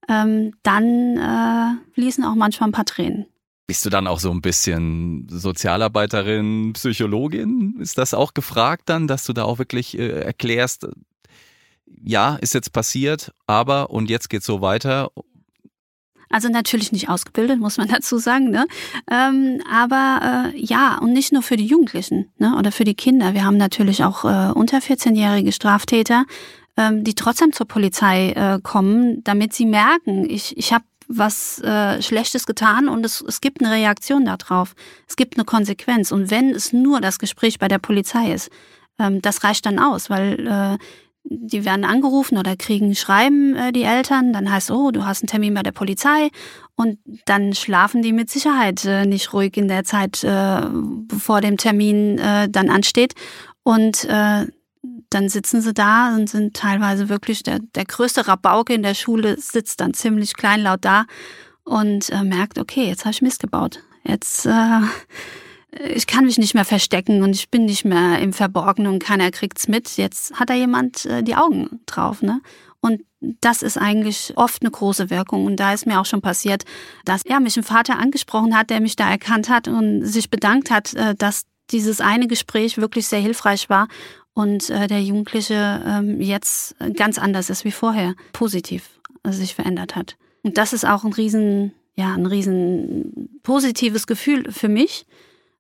ähm, 0.08 0.54
dann 0.64 1.18
äh, 1.18 1.94
fließen 1.96 2.24
auch 2.24 2.36
manchmal 2.36 2.70
ein 2.70 2.74
paar 2.74 2.86
Tränen. 2.86 3.26
Bist 3.68 3.86
du 3.86 3.90
dann 3.90 4.08
auch 4.08 4.20
so 4.20 4.30
ein 4.30 4.42
bisschen 4.42 5.28
Sozialarbeiterin, 5.30 6.74
Psychologin? 6.74 7.78
Ist 7.80 7.98
das 7.98 8.14
auch 8.14 8.34
gefragt 8.34 8.84
dann, 8.86 9.08
dass 9.08 9.26
du 9.26 9.34
da 9.34 9.44
auch 9.44 9.58
wirklich 9.58 9.98
äh, 9.98 10.22
erklärst, 10.22 10.88
ja, 12.02 12.36
ist 12.36 12.54
jetzt 12.54 12.74
passiert, 12.74 13.34
aber 13.48 13.90
und 13.90 14.10
jetzt 14.10 14.30
geht's 14.30 14.46
so 14.46 14.62
weiter. 14.62 15.12
Also 16.30 16.50
natürlich 16.50 16.92
nicht 16.92 17.10
ausgebildet, 17.10 17.60
muss 17.60 17.78
man 17.78 17.88
dazu 17.90 18.18
sagen, 18.18 18.50
ne? 18.50 18.66
Ähm, 19.10 19.62
aber 19.72 20.52
äh, 20.54 20.58
ja, 20.60 20.98
und 20.98 21.14
nicht 21.14 21.32
nur 21.32 21.44
für 21.44 21.58
die 21.58 21.68
Jugendlichen 21.68 22.32
ne? 22.40 22.56
oder 22.58 22.72
für 22.72 22.86
die 22.86 22.96
Kinder. 22.96 23.34
Wir 23.34 23.46
haben 23.46 23.58
natürlich 23.58 24.04
auch 24.04 24.26
äh, 24.26 24.52
unter 24.52 24.80
14-jährige 24.80 25.52
Straftäter, 25.52 26.26
ähm, 26.76 27.04
die 27.04 27.14
trotzdem 27.14 27.54
zur 27.54 27.68
Polizei 27.68 28.32
äh, 28.32 28.60
kommen, 28.64 29.24
damit 29.24 29.54
sie 29.54 29.68
merken, 29.68 30.28
ich, 30.28 30.58
ich 30.58 30.74
habe 30.74 30.86
was 31.08 31.60
äh, 31.60 32.02
Schlechtes 32.02 32.48
getan 32.48 32.88
und 32.88 33.06
es, 33.06 33.22
es 33.22 33.42
gibt 33.42 33.64
eine 33.64 33.72
Reaktion 33.72 34.26
darauf. 34.26 34.74
Es 35.08 35.16
gibt 35.16 35.38
eine 35.38 35.46
Konsequenz. 35.46 36.12
Und 36.12 36.32
wenn 36.32 36.50
es 36.50 36.74
nur 36.74 37.02
das 37.02 37.20
Gespräch 37.20 37.60
bei 37.60 37.68
der 37.68 37.80
Polizei 37.80 38.34
ist, 38.34 38.50
ähm, 39.00 39.22
das 39.22 39.44
reicht 39.44 39.66
dann 39.66 39.80
aus, 39.80 40.10
weil 40.10 40.48
äh, 40.48 40.78
die 41.24 41.66
werden 41.66 41.86
angerufen 41.86 42.38
oder 42.38 42.56
kriegen 42.56 42.96
Schreiben, 42.96 43.56
äh, 43.56 43.72
die 43.72 43.84
Eltern. 43.84 44.34
Dann 44.34 44.52
heißt, 44.52 44.72
oh, 44.72 44.92
du 44.92 45.06
hast 45.06 45.24
einen 45.24 45.28
Termin 45.28 45.54
bei 45.54 45.64
der 45.64 45.72
Polizei. 45.72 46.30
Und 46.76 46.98
dann 47.26 47.54
schlafen 47.54 48.02
die 48.02 48.14
mit 48.14 48.30
Sicherheit 48.30 48.84
äh, 48.86 49.06
nicht 49.06 49.34
ruhig 49.34 49.56
in 49.58 49.68
der 49.68 49.84
Zeit, 49.84 50.24
äh, 50.24 50.62
bevor 51.08 51.42
dem 51.42 51.58
Termin 51.58 52.18
äh, 52.18 52.50
dann 52.50 52.70
ansteht. 52.70 53.14
Und 53.64 54.06
äh, 54.06 54.48
dann 55.10 55.30
sitzen 55.30 55.62
sie 55.62 55.74
da 55.74 56.16
und 56.16 56.30
sind 56.30 56.56
teilweise 56.56 57.08
wirklich 57.08 57.44
der, 57.44 57.60
der 57.76 57.86
größte 57.86 58.28
Rabauke 58.28 58.74
in 58.74 58.84
der 58.84 58.96
Schule 58.96 59.38
sitzt 59.40 59.80
dann 59.80 59.94
ziemlich 59.94 60.36
kleinlaut 60.36 60.84
da 60.84 61.06
und 61.64 62.10
äh, 62.10 62.24
merkt, 62.24 62.58
okay, 62.58 62.88
jetzt 62.88 63.06
habe 63.06 63.12
ich 63.12 63.22
Mist 63.22 63.40
gebaut. 63.40 63.80
Jetzt 64.04 64.46
äh, 64.46 64.82
ich 65.80 66.08
kann 66.08 66.26
mich 66.26 66.38
nicht 66.38 66.54
mehr 66.54 66.66
verstecken 66.66 67.24
und 67.24 67.36
ich 67.36 67.50
bin 67.50 67.66
nicht 67.66 67.86
mehr 67.86 68.20
im 68.20 68.34
Verborgenen 68.34 68.94
und 68.94 69.04
keiner 69.04 69.32
kriegt's 69.32 69.68
mit. 69.68 69.98
Jetzt 69.98 70.34
hat 70.40 70.50
da 70.50 70.54
jemand 70.54 71.06
äh, 71.06 71.24
die 71.24 71.36
Augen 71.36 71.82
drauf, 71.86 72.22
ne? 72.22 72.42
Und 72.80 73.02
das 73.22 73.62
ist 73.62 73.78
eigentlich 73.78 74.34
oft 74.36 74.62
eine 74.62 74.72
große 74.72 75.10
Wirkung. 75.10 75.46
Und 75.46 75.56
da 75.56 75.74
ist 75.74 75.86
mir 75.86 76.02
auch 76.02 76.06
schon 76.06 76.22
passiert, 76.22 76.66
dass 77.06 77.24
er 77.24 77.40
mich 77.40 77.56
ein 77.56 77.64
Vater 77.64 77.98
angesprochen 77.98 78.58
hat, 78.58 78.70
der 78.70 78.82
mich 78.82 78.98
da 78.98 79.10
erkannt 79.10 79.48
hat 79.48 79.70
und 79.70 80.06
sich 80.06 80.30
bedankt 80.30 80.70
hat, 80.70 80.94
äh, 80.94 81.16
dass 81.16 81.44
dieses 81.72 82.02
eine 82.02 82.28
Gespräch 82.28 82.78
wirklich 82.78 83.08
sehr 83.08 83.22
hilfreich 83.22 83.70
war 83.70 83.88
und 84.34 84.70
äh, 84.70 84.88
der 84.88 85.02
Jugendliche 85.02 85.82
ähm, 85.86 86.20
jetzt 86.20 86.76
ganz 86.96 87.18
anders 87.18 87.50
ist 87.50 87.64
wie 87.64 87.72
vorher, 87.72 88.16
positiv 88.34 89.00
sich 89.26 89.56
verändert 89.56 89.96
hat. 89.96 90.18
Und 90.44 90.58
das 90.58 90.74
ist 90.74 90.86
auch 90.86 91.06
ein 91.06 91.14
riesen, 91.14 91.74
ja, 91.96 92.14
ein 92.14 92.26
riesen 92.26 93.40
positives 93.44 94.08
Gefühl 94.08 94.52
für 94.52 94.68
mich, 94.68 95.06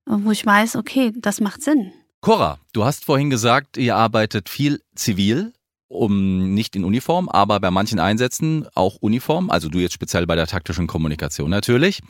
wo 0.05 0.31
ich 0.31 0.45
weiß, 0.45 0.75
okay, 0.75 1.13
das 1.15 1.41
macht 1.41 1.61
Sinn. 1.61 1.91
Cora, 2.21 2.59
du 2.71 2.85
hast 2.85 3.05
vorhin 3.05 3.29
gesagt, 3.29 3.77
ihr 3.77 3.95
arbeitet 3.95 4.49
viel 4.49 4.81
zivil 4.95 5.53
um 5.93 6.53
nicht 6.53 6.75
in 6.75 6.83
Uniform, 6.83 7.29
aber 7.29 7.59
bei 7.59 7.71
manchen 7.71 7.99
Einsätzen 7.99 8.67
auch 8.73 8.95
Uniform, 8.99 9.49
also 9.49 9.69
du 9.69 9.79
jetzt 9.79 9.93
speziell 9.93 10.25
bei 10.25 10.35
der 10.35 10.47
taktischen 10.47 10.87
Kommunikation 10.87 11.49
natürlich. 11.49 12.01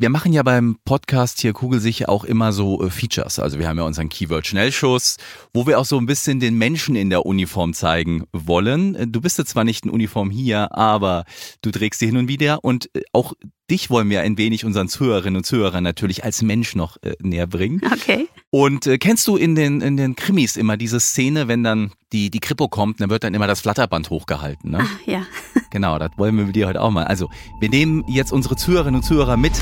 Wir 0.00 0.10
machen 0.10 0.32
ja 0.32 0.44
beim 0.44 0.76
Podcast 0.84 1.40
hier 1.40 1.52
Kugelsicher 1.52 2.08
auch 2.08 2.22
immer 2.22 2.52
so 2.52 2.84
äh, 2.84 2.88
Features. 2.88 3.40
Also 3.40 3.58
wir 3.58 3.66
haben 3.66 3.78
ja 3.78 3.82
unseren 3.82 4.08
Keyword-Schnellschuss, 4.08 5.16
wo 5.52 5.66
wir 5.66 5.76
auch 5.76 5.84
so 5.84 5.98
ein 5.98 6.06
bisschen 6.06 6.38
den 6.38 6.56
Menschen 6.56 6.94
in 6.94 7.10
der 7.10 7.26
Uniform 7.26 7.74
zeigen 7.74 8.22
wollen. 8.32 8.94
Äh, 8.94 9.08
du 9.08 9.20
bist 9.20 9.38
jetzt 9.38 9.50
zwar 9.50 9.64
nicht 9.64 9.84
in 9.84 9.90
Uniform 9.90 10.30
hier, 10.30 10.72
aber 10.72 11.24
du 11.62 11.72
trägst 11.72 11.98
sie 11.98 12.06
hin 12.06 12.16
und 12.16 12.28
wieder 12.28 12.62
und 12.62 12.94
äh, 12.94 13.02
auch 13.12 13.32
dich 13.68 13.90
wollen 13.90 14.08
wir 14.08 14.20
ein 14.20 14.38
wenig 14.38 14.64
unseren 14.64 14.88
Zuhörerinnen 14.88 15.38
und 15.38 15.44
Zuhörern 15.44 15.82
natürlich 15.82 16.22
als 16.22 16.42
Mensch 16.42 16.76
noch 16.76 16.98
äh, 17.02 17.16
näher 17.20 17.48
bringen. 17.48 17.80
Okay. 17.84 18.28
Und 18.50 18.86
äh, 18.86 18.98
kennst 18.98 19.26
du 19.26 19.36
in 19.36 19.56
den, 19.56 19.80
in 19.80 19.96
den 19.96 20.14
Krimis 20.14 20.56
immer 20.56 20.76
diese 20.76 21.00
Szene, 21.00 21.48
wenn 21.48 21.64
dann 21.64 21.90
die, 22.12 22.30
die 22.30 22.38
Kripo 22.38 22.68
kommt, 22.68 23.00
dann 23.00 23.10
wird 23.10 23.24
dann 23.24 23.34
immer 23.34 23.48
das 23.48 23.62
Flatterband 23.62 24.10
hochgehalten, 24.10 24.70
ne? 24.70 24.78
Ach, 24.80 25.06
ja. 25.06 25.26
Genau, 25.70 25.98
das 25.98 26.10
wollen 26.16 26.36
wir 26.36 26.44
mit 26.44 26.56
dir 26.56 26.66
heute 26.66 26.80
auch 26.80 26.90
mal. 26.90 27.04
Also, 27.04 27.28
wir 27.60 27.68
nehmen 27.68 28.04
jetzt 28.08 28.32
unsere 28.32 28.56
Zuhörerinnen 28.56 29.00
und 29.00 29.02
Zuhörer 29.02 29.36
mit. 29.36 29.52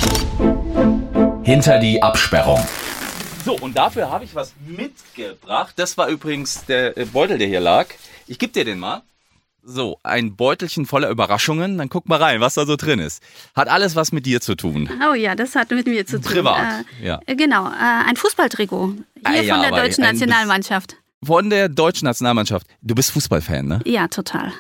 Hinter 1.43 1.79
die 1.79 2.03
Absperrung. 2.03 2.65
So, 3.45 3.57
und 3.57 3.77
dafür 3.77 4.11
habe 4.11 4.25
ich 4.25 4.35
was 4.35 4.55
mitgebracht. 4.67 5.75
Das 5.77 5.97
war 5.97 6.09
übrigens 6.09 6.65
der 6.67 6.97
äh, 6.99 7.05
Beutel, 7.05 7.39
der 7.39 7.47
hier 7.47 7.61
lag. 7.61 7.87
Ich 8.27 8.39
gebe 8.39 8.53
dir 8.53 8.65
den 8.65 8.79
mal. 8.81 9.03
So, 9.63 9.99
ein 10.05 10.37
Beutelchen 10.37 10.87
voller 10.87 11.11
Überraschungen. 11.11 11.79
Dann 11.79 11.89
guck 11.89 12.09
mal 12.09 12.21
rein, 12.23 12.41
was 12.41 12.55
da 12.55 12.67
so 12.67 12.77
drin 12.77 12.99
ist. 12.99 13.23
Hat 13.55 13.69
alles 13.69 13.95
was 13.97 14.11
mit 14.13 14.27
dir 14.27 14.41
zu 14.41 14.55
tun. 14.55 14.89
Oh 15.11 15.15
ja, 15.15 15.35
das 15.35 15.55
hat 15.55 15.71
mit 15.71 15.87
mir 15.87 16.07
zu 16.07 16.21
tun. 16.21 16.33
Privat, 16.33 16.85
äh, 17.03 17.07
ja. 17.07 17.21
Genau, 17.27 17.67
äh, 17.67 18.09
ein 18.09 18.17
Fußballtrikot. 18.17 18.95
Hier 18.95 19.05
Ah, 19.25 19.35
ja, 19.35 19.55
von 19.55 19.63
der 19.63 19.83
deutschen 19.83 20.03
Nationalmannschaft. 20.03 20.97
Von 21.25 21.51
der 21.51 21.69
deutschen 21.69 22.05
Nationalmannschaft. 22.07 22.67
Du 22.83 22.95
bist 22.95 23.11
Fußballfan, 23.13 23.67
ne? 23.67 23.81
Ja, 23.85 24.07
total. 24.09 24.53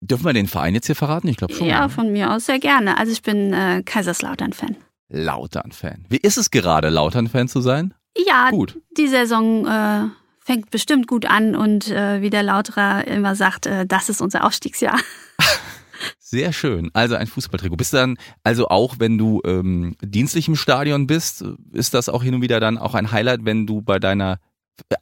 Dürfen 0.00 0.24
wir 0.24 0.32
den 0.32 0.46
Verein 0.46 0.74
jetzt 0.74 0.86
hier 0.86 0.96
verraten? 0.96 1.28
Ich 1.28 1.36
glaube 1.36 1.52
schon. 1.54 1.66
Ja, 1.66 1.88
von 1.88 2.10
mir 2.10 2.32
aus 2.32 2.46
sehr 2.46 2.58
gerne. 2.58 2.98
Also 2.98 3.12
ich 3.12 3.22
bin 3.22 3.52
äh, 3.52 3.82
Kaiserslautern-Fan. 3.84 4.76
Lautern-Fan. 5.08 6.06
Wie 6.08 6.16
ist 6.16 6.38
es 6.38 6.50
gerade, 6.50 6.88
Lautern-Fan 6.88 7.48
zu 7.48 7.60
sein? 7.60 7.92
Ja, 8.16 8.50
Gut. 8.50 8.80
die 8.96 9.08
Saison 9.08 9.66
äh, 9.66 10.08
fängt 10.38 10.70
bestimmt 10.70 11.06
gut 11.06 11.26
an 11.26 11.54
und 11.54 11.90
äh, 11.90 12.22
wie 12.22 12.30
der 12.30 12.42
Lauterer 12.42 13.06
immer 13.06 13.34
sagt, 13.34 13.66
äh, 13.66 13.86
das 13.86 14.08
ist 14.08 14.20
unser 14.20 14.44
Aufstiegsjahr. 14.44 14.98
Sehr 16.18 16.52
schön. 16.52 16.90
Also 16.94 17.16
ein 17.16 17.26
Fußballtrikot. 17.26 17.76
Bist 17.76 17.92
du 17.92 17.98
dann, 17.98 18.16
also 18.42 18.68
auch 18.68 18.96
wenn 18.98 19.18
du 19.18 19.42
ähm, 19.44 19.96
dienstlich 20.00 20.48
im 20.48 20.56
Stadion 20.56 21.06
bist, 21.06 21.44
ist 21.72 21.92
das 21.92 22.08
auch 22.08 22.22
hin 22.22 22.34
und 22.34 22.42
wieder 22.42 22.58
dann 22.60 22.78
auch 22.78 22.94
ein 22.94 23.12
Highlight, 23.12 23.44
wenn 23.44 23.66
du 23.66 23.82
bei 23.82 23.98
deiner 23.98 24.38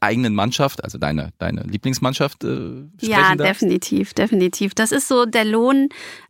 eigenen 0.01 0.35
Mannschaft, 0.35 0.83
also 0.85 0.99
deine, 0.99 1.31
deine 1.39 1.63
Lieblingsmannschaft 1.63 2.45
äh, 2.45 2.47
sprechen 2.49 2.89
Ja, 3.01 3.35
darfst? 3.37 3.63
definitiv, 3.63 4.15
definitiv. 4.15 4.75
Das 4.75 4.93
ist 4.93 5.09
so 5.09 5.25
der 5.25 5.45
Lohn 5.45 5.89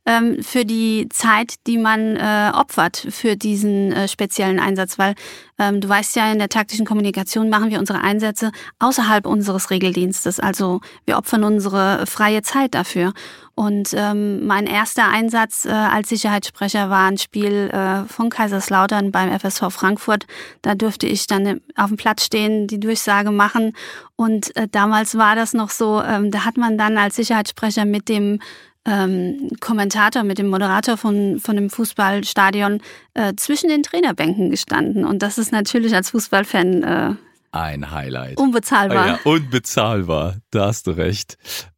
ähm, 0.09 0.43
für 0.43 0.65
die 0.65 1.07
Zeit, 1.11 1.57
die 1.67 1.77
man 1.77 2.17
äh, 2.17 2.51
opfert 2.55 2.97
für 3.11 3.37
diesen 3.37 3.93
äh, 3.93 4.09
speziellen 4.09 4.59
Einsatz, 4.59 4.99
weil 4.99 5.15
ähm, 5.59 5.83
du 5.83 5.89
weißt 5.89 6.17
ja, 6.17 6.33
in 6.33 6.39
der 6.39 6.49
taktischen 6.49 6.87
Kommunikation 6.87 7.51
machen 7.51 7.71
wir 7.71 7.79
unsere 7.79 8.01
Einsätze 8.01 8.51
außerhalb 8.79 9.27
unseres 9.27 9.69
Regeldienstes. 9.71 10.41
Also 10.41 10.81
wir 11.05 11.19
opfern 11.19 11.45
unsere 11.45 12.07
freie 12.07 12.41
Zeit 12.41 12.75
dafür. 12.75 13.13
Und 13.55 13.93
ähm, 13.93 14.47
mein 14.47 14.67
erster 14.67 15.09
Einsatz 15.09 15.65
äh, 15.65 15.71
als 15.71 16.09
Sicherheitssprecher 16.09 16.91
war 16.91 17.09
ein 17.09 17.19
Spiel 17.19 17.69
äh, 17.71 18.05
von 18.05 18.31
Kaiserslautern 18.31 19.11
beim 19.11 19.37
FSV 19.37 19.71
Frankfurt. 19.71 20.27
Da 20.63 20.75
durfte 20.77 21.07
ich 21.09 21.27
dann 21.27 21.61
auf 21.77 21.89
dem 21.89 21.97
Platz 21.97 22.25
stehen, 22.25 22.69
die 22.69 22.81
Durchsage 22.81 23.33
machen. 23.33 23.73
Und 24.15 24.55
äh, 24.57 24.69
damals 24.71 25.19
war 25.19 25.35
das 25.35 25.55
noch 25.55 25.71
so, 25.71 26.01
ähm, 26.01 26.31
da 26.31 26.45
hat 26.45 26.57
man 26.57 26.79
dann 26.79 26.97
als 26.97 27.17
Sicherheitssprecher 27.17 27.85
mit 27.85 28.09
dem 28.09 28.39
ähm, 28.87 29.51
Kommentator, 29.61 30.23
mit 30.23 30.39
dem 30.39 30.49
Moderator 30.49 30.97
von, 30.97 31.41
von 31.41 31.57
dem 31.57 31.71
Fußballstadion 31.71 32.81
äh, 33.15 33.35
zwischen 33.37 33.69
den 33.69 33.83
Trainerbänken 33.83 34.51
gestanden. 34.51 35.05
Und 35.05 35.23
das 35.23 35.39
ist 35.39 35.53
natürlich 35.53 35.95
als 35.95 36.11
Fußballfan 36.11 36.83
äh, 36.83 37.15
Ein 37.53 37.91
Highlight. 37.91 38.39
unbezahlbar. 38.39 39.05
Ah 39.05 39.07
ja, 39.09 39.19
unbezahlbar. 39.25 40.37
Da 40.51 40.67
hast 40.67 40.87
du 40.87 40.93
recht. 40.93 41.37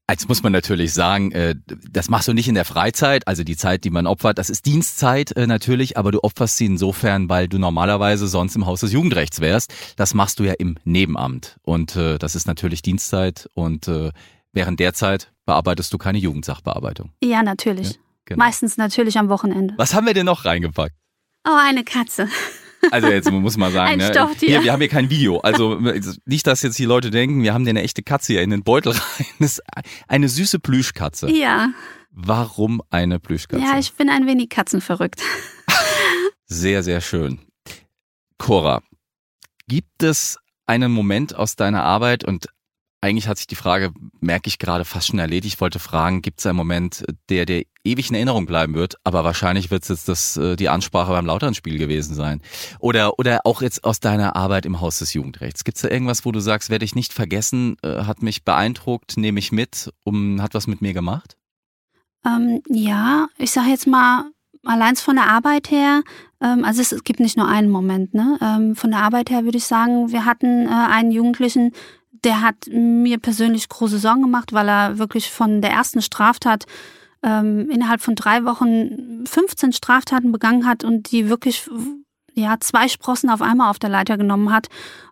Jetzt 0.09 0.29
muss 0.29 0.43
man 0.43 0.51
natürlich 0.53 0.93
sagen, 0.93 1.31
äh, 1.31 1.55
das 1.89 2.09
machst 2.09 2.27
du 2.27 2.33
nicht 2.33 2.49
in 2.49 2.57
der 2.57 2.65
Freizeit, 2.65 3.29
also 3.29 3.45
die 3.45 3.57
Zeit, 3.57 3.85
die 3.85 3.91
man 3.91 4.09
opfert, 4.09 4.39
das 4.39 4.51
ist 4.51 4.67
Dienstzeit 4.67 5.31
äh, 5.37 5.47
natürlich, 5.47 5.97
aber 5.97 6.11
du 6.11 6.25
opferst 6.25 6.57
sie 6.57 6.67
insofern, 6.67 7.29
weil 7.29 7.47
du 7.47 7.59
normalerweise 7.59 8.27
sonst 8.27 8.57
im 8.57 8.67
Haus 8.67 8.81
des 8.81 8.93
Jugendrechts 8.93 9.39
wärst. 9.41 9.73
Das 9.97 10.13
machst 10.13 10.41
du 10.41 10.45
ja 10.45 10.55
im 10.59 10.79
Nebenamt 10.85 11.59
und 11.63 11.95
äh, 11.95 12.19
das 12.19 12.35
ist 12.35 12.49
natürlich 12.49 12.83
Dienstzeit 12.83 13.49
und 13.55 13.87
äh, 13.87 14.11
während 14.53 14.81
der 14.81 14.95
Zeit 14.95 15.31
bearbeitest 15.51 15.93
du 15.93 15.99
keine 15.99 16.19
Jugendsachbearbeitung. 16.19 17.11
Ja, 17.25 17.43
natürlich. 17.43 17.99
Genau. 18.25 18.45
Meistens 18.45 18.77
natürlich 18.77 19.19
am 19.19 19.29
Wochenende. 19.29 19.75
Was 19.79 19.95
haben 19.95 20.07
wir 20.07 20.15
denn 20.15 20.27
noch 20.27 20.45
reingepackt? 20.45 20.95
Oh, 21.45 21.59
eine 21.59 21.85
Katze. 21.85 22.29
Also 22.91 23.09
jetzt 23.09 23.31
muss 23.31 23.59
man 23.59 23.75
sagen, 23.75 23.99
ne? 23.99 24.11
Hier, 24.39 24.65
wir 24.65 24.73
haben 24.73 24.81
hier 24.81 24.89
kein 24.89 25.11
Video. 25.11 25.41
Also 25.41 25.79
nicht, 26.25 26.47
dass 26.47 26.63
jetzt 26.63 26.79
die 26.79 26.87
Leute 26.87 27.11
denken, 27.11 27.43
wir 27.43 27.53
haben 27.53 27.65
dir 27.65 27.71
eine 27.71 27.83
echte 27.83 28.03
Katze 28.03 28.33
hier 28.33 28.43
in 28.43 28.49
den 28.49 28.63
Beutel 28.63 28.93
rein. 28.93 29.27
Das 29.39 29.59
ist 29.59 29.63
eine 30.09 30.31
süße 30.31 30.61
Plüschkatze. 30.61 31.31
Ja. 31.31 31.73
Warum 32.11 32.81
eine 32.89 33.21
Plüschkatze? 33.21 33.63
Ja, 33.63 33.79
ich 33.79 33.93
bin 33.93 34.09
ein 34.09 34.27
wenig 34.27 34.49
katzenverrückt. 34.49 35.21
sehr, 36.47 36.83
sehr 36.83 37.03
schön. 37.03 37.41
Cora, 38.39 38.83
gibt 39.69 40.03
es 40.03 40.39
einen 40.65 40.91
Moment 40.91 41.37
aus 41.37 41.57
deiner 41.57 41.83
Arbeit 41.83 42.25
und 42.25 42.49
eigentlich 43.01 43.29
hat 43.29 43.39
sich 43.39 43.47
die 43.47 43.57
Frage, 43.57 43.93
merke 44.21 44.49
ich 44.49 44.59
gerade, 44.59 44.85
fast 44.85 45.09
schon 45.09 45.19
erledigt. 45.19 45.55
Ich 45.55 45.61
wollte 45.61 45.79
fragen, 45.79 46.23
gibt 46.23 46.41
es 46.41 46.47
einen 46.47 46.57
Moment, 46.57 47.05
der 47.29 47.47
dir 47.47 47.65
ewig 47.83 48.11
in 48.11 48.15
Erinnerung 48.15 48.47
bleiben 48.47 48.75
wird? 48.75 48.97
Aber 49.05 49.25
wahrscheinlich 49.25 49.71
wird 49.71 49.83
es 49.85 49.89
jetzt 49.89 50.09
das, 50.09 50.37
äh, 50.37 50.57
die 50.57 50.69
Ansprache 50.69 51.13
beim 51.13 51.25
Lauternspiel 51.27 51.79
gewesen 51.79 52.15
sein. 52.15 52.43
Oder, 52.79 53.19
oder 53.19 53.41
auch 53.45 53.63
jetzt 53.63 53.85
aus 53.85 54.01
deiner 54.01 54.37
Arbeit 54.37 54.67
im 54.67 54.81
Haus 54.81 54.99
des 54.99 55.15
Jugendrechts. 55.15 55.65
Gibt 55.65 55.77
es 55.77 55.83
da 55.83 55.89
irgendwas, 55.89 56.25
wo 56.25 56.33
du 56.33 56.41
sagst, 56.41 56.69
werde 56.69 56.85
ich 56.85 56.95
nicht 56.95 57.13
vergessen, 57.13 57.77
äh, 57.83 58.05
hat 58.05 58.23
mich 58.23 58.45
beeindruckt, 58.45 59.17
nehme 59.17 59.39
ich 59.39 59.51
mit, 59.51 59.91
um, 60.05 60.43
hat 60.43 60.55
was 60.55 60.67
mit 60.67 60.83
mir 60.83 60.93
gemacht? 60.93 61.37
Ähm, 62.27 62.61
ja, 62.69 63.29
ich 63.39 63.51
sage 63.51 63.71
jetzt 63.71 63.87
mal, 63.87 64.31
allein 64.65 64.97
von 64.97 65.17
der 65.17 65.29
Arbeit 65.29 65.71
her, 65.71 66.03
ähm, 66.43 66.65
also 66.65 66.83
es, 66.83 66.93
es 66.93 67.05
gibt 67.05 67.21
nicht 67.21 67.39
nur 67.39 67.49
einen 67.49 67.71
Moment, 67.71 68.13
ne? 68.13 68.39
Ähm, 68.43 68.77
von 68.77 68.91
der 68.91 69.01
Arbeit 69.01 69.31
her 69.31 69.45
würde 69.45 69.57
ich 69.57 69.65
sagen, 69.65 70.13
wir 70.13 70.27
hatten 70.27 70.67
äh, 70.67 70.71
einen 70.71 71.13
Jugendlichen, 71.13 71.73
der 72.25 72.41
hat 72.41 72.69
mir 72.71 73.19
persönlich 73.19 73.69
große 73.69 73.99
Sorgen 73.99 74.23
gemacht, 74.23 74.53
weil 74.53 74.69
er 74.69 74.99
wirklich 74.99 75.31
von 75.31 75.61
der 75.61 75.71
ersten 75.71 76.03
Straftat 76.03 76.67
ähm, 77.23 77.69
innerhalb 77.71 78.01
von 78.01 78.15
drei 78.15 78.45
Wochen 78.45 79.25
15 79.27 79.73
Straftaten 79.73 80.33
begangen 80.33 80.67
hat 80.67 80.85
und 80.85 81.11
die 81.13 81.29
wirklich 81.29 81.69
ja 82.35 82.57
zwei 82.61 82.89
Sprossen 82.89 83.31
auf 83.31 83.43
einmal 83.43 83.71
auf 83.71 83.79
der 83.79 83.91
Leiter 83.91 84.17
genommen 84.17 84.53
hat. 84.53 84.69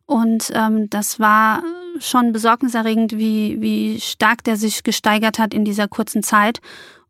Und 0.07 0.51
ähm, 0.55 0.88
das 0.88 1.21
war 1.21 1.62
schon 1.99 2.33
besorgniserregend, 2.33 3.12
wie, 3.18 3.61
wie 3.61 4.01
stark 4.01 4.44
der 4.44 4.57
sich 4.57 4.83
gesteigert 4.83 5.38
hat 5.38 5.53
in 5.53 5.64
dieser 5.64 5.88
kurzen 5.88 6.23
Zeit. 6.23 6.61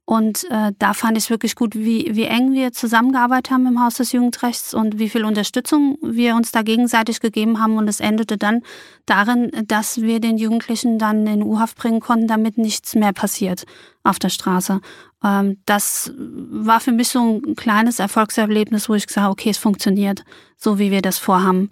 Und 0.09 0.44
äh, 0.51 0.73
da 0.79 0.94
fand 0.94 1.18
ich 1.18 1.29
wirklich 1.29 1.55
gut, 1.55 1.75
wie, 1.75 2.09
wie 2.12 2.25
eng 2.25 2.55
wir 2.55 2.73
zusammengearbeitet 2.73 3.51
haben 3.51 3.66
im 3.66 3.85
Haus 3.85 3.97
des 3.97 4.12
Jugendrechts 4.12 4.73
und 4.73 4.99
wie 4.99 5.11
viel 5.11 5.23
Unterstützung 5.23 5.99
wir 6.01 6.35
uns 6.35 6.51
da 6.51 6.62
gegenseitig 6.62 7.21
gegeben 7.21 7.61
haben. 7.61 7.77
Und 7.77 7.88
es 7.88 8.01
endete 8.01 8.38
dann 8.38 8.62
darin, 9.05 9.51
dass 9.66 10.01
wir 10.01 10.18
den 10.18 10.38
Jugendlichen 10.38 10.99
dann 10.99 11.27
in 11.27 11.42
U-Haft 11.42 11.77
bringen 11.77 12.01
konnten, 12.01 12.27
damit 12.27 12.57
nichts 12.57 12.94
mehr 12.94 13.12
passiert 13.12 13.64
auf 14.03 14.18
der 14.18 14.31
Straße. 14.31 14.81
Ähm, 15.23 15.59
das 15.66 16.11
war 16.16 16.81
für 16.81 16.92
mich 16.92 17.09
so 17.09 17.42
ein 17.44 17.55
kleines 17.55 17.99
Erfolgserlebnis, 17.99 18.88
wo 18.88 18.94
ich 18.94 19.07
gesagt 19.07 19.25
habe, 19.25 19.33
okay, 19.33 19.51
es 19.51 19.59
funktioniert, 19.59 20.25
so 20.57 20.79
wie 20.79 20.90
wir 20.90 21.03
das 21.03 21.18
vorhaben. 21.18 21.68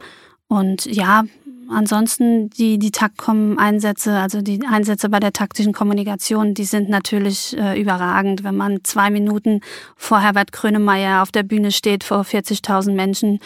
Und 0.49 0.87
ja, 0.87 1.25
ansonsten 1.69 2.51
die, 2.51 2.79
die 2.79 2.91
Taktcom-Einsätze, 2.91 4.19
also 4.19 4.43
die 4.43 4.61
Einsätze 4.67 5.09
bei 5.09 5.21
der 5.21 5.33
taktischen 5.33 5.73
Kommunikation, 5.73 6.55
die 6.55 6.65
sind 6.65 6.89
natürlich 6.89 7.57
äh, 7.59 7.81
überragend. 7.81 8.45
Wenn 8.45 8.57
man 8.57 8.85
zwei 8.85 9.11
Minuten 9.11 9.61
vor 9.97 10.21
Herbert 10.21 10.53
Grönemeyer 10.53 11.23
auf 11.23 11.33
der 11.33 11.43
Bühne 11.43 11.73
steht 11.73 12.05
vor 12.05 12.23
40.000 12.23 12.93
Menschen 12.93 13.41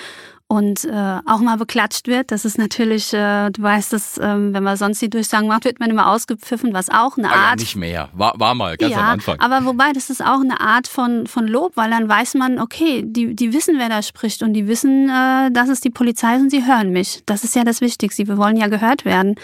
und 0.50 0.84
äh, 0.84 1.18
auch 1.26 1.38
mal 1.38 1.56
beklatscht 1.58 2.08
wird. 2.08 2.32
Das 2.32 2.44
ist 2.44 2.58
natürlich, 2.58 3.14
äh, 3.14 3.50
du 3.50 3.62
weißt 3.62 3.92
es, 3.92 4.18
äh, 4.18 4.22
wenn 4.26 4.64
man 4.64 4.76
sonst 4.76 5.00
die 5.00 5.08
Durchsagen 5.08 5.46
macht, 5.46 5.64
wird 5.64 5.78
man 5.78 5.90
immer 5.90 6.10
ausgepfiffen, 6.10 6.74
was 6.74 6.88
auch 6.88 7.16
eine 7.16 7.30
ah, 7.30 7.34
Art. 7.34 7.60
Ja, 7.60 7.64
nicht 7.64 7.76
mehr. 7.76 8.08
War, 8.14 8.34
war 8.36 8.56
mal, 8.56 8.76
ganz 8.76 8.90
ja, 8.92 8.98
am 8.98 9.06
Anfang. 9.10 9.38
Aber 9.38 9.64
wobei, 9.64 9.92
das 9.94 10.10
ist 10.10 10.20
auch 10.20 10.40
eine 10.40 10.60
Art 10.60 10.88
von, 10.88 11.28
von 11.28 11.46
Lob, 11.46 11.76
weil 11.76 11.90
dann 11.90 12.08
weiß 12.08 12.34
man, 12.34 12.58
okay, 12.58 13.04
die, 13.06 13.36
die 13.36 13.52
wissen, 13.52 13.78
wer 13.78 13.88
da 13.88 14.02
spricht 14.02 14.42
und 14.42 14.52
die 14.54 14.66
wissen, 14.66 15.08
äh, 15.08 15.52
dass 15.52 15.68
es 15.68 15.80
die 15.80 15.90
Polizei 15.90 16.34
ist 16.34 16.42
und 16.42 16.50
sie 16.50 16.66
hören 16.66 16.90
mich. 16.90 17.22
Das 17.26 17.44
ist 17.44 17.54
ja 17.54 17.62
das 17.62 17.80
Wichtigste. 17.80 18.26
Wir 18.26 18.36
wollen 18.36 18.56
ja 18.56 18.66
gehört 18.66 19.04
werden. 19.04 19.36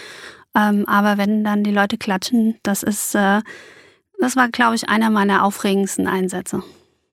Ähm, 0.57 0.87
aber 0.89 1.19
wenn 1.19 1.45
dann 1.45 1.63
die 1.63 1.71
Leute 1.71 1.99
klatschen, 1.99 2.59
das 2.65 2.83
ist, 2.83 3.15
äh, 3.15 3.43
das 4.19 4.35
war, 4.35 4.49
glaube 4.49 4.75
ich, 4.75 4.89
einer 4.89 5.11
meiner 5.11 5.45
aufregendsten 5.45 6.09
Einsätze. 6.09 6.65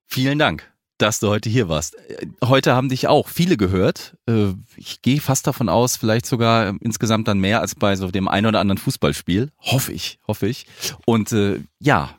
Vielen 0.08 0.40
Dank 0.40 0.73
dass 0.98 1.20
du 1.20 1.30
heute 1.30 1.50
hier 1.50 1.70
warst. 1.70 1.96
Heute 2.44 2.76
haben 2.76 2.90
dich 2.90 3.08
auch 3.08 3.28
viele 3.28 3.58
gehört. 3.58 4.16
Äh, 4.28 4.54
ich 4.76 5.02
gehe 5.02 5.20
fast 5.20 5.48
davon 5.48 5.70
aus, 5.70 5.98
vielleicht 5.98 6.26
sogar 6.26 6.76
insgesamt 6.82 7.28
dann 7.28 7.40
mehr 7.40 7.62
als 7.62 7.76
bei 7.76 7.96
so 7.96 8.10
dem 8.12 8.28
einen 8.28 8.48
oder 8.48 8.60
anderen 8.60 8.78
Fußballspiel. 8.78 9.52
Hoffe 9.60 9.92
ich, 9.92 10.20
hoffe 10.28 10.48
ich. 10.48 10.66
Und 11.06 11.32
äh, 11.32 11.60
ja, 11.80 12.12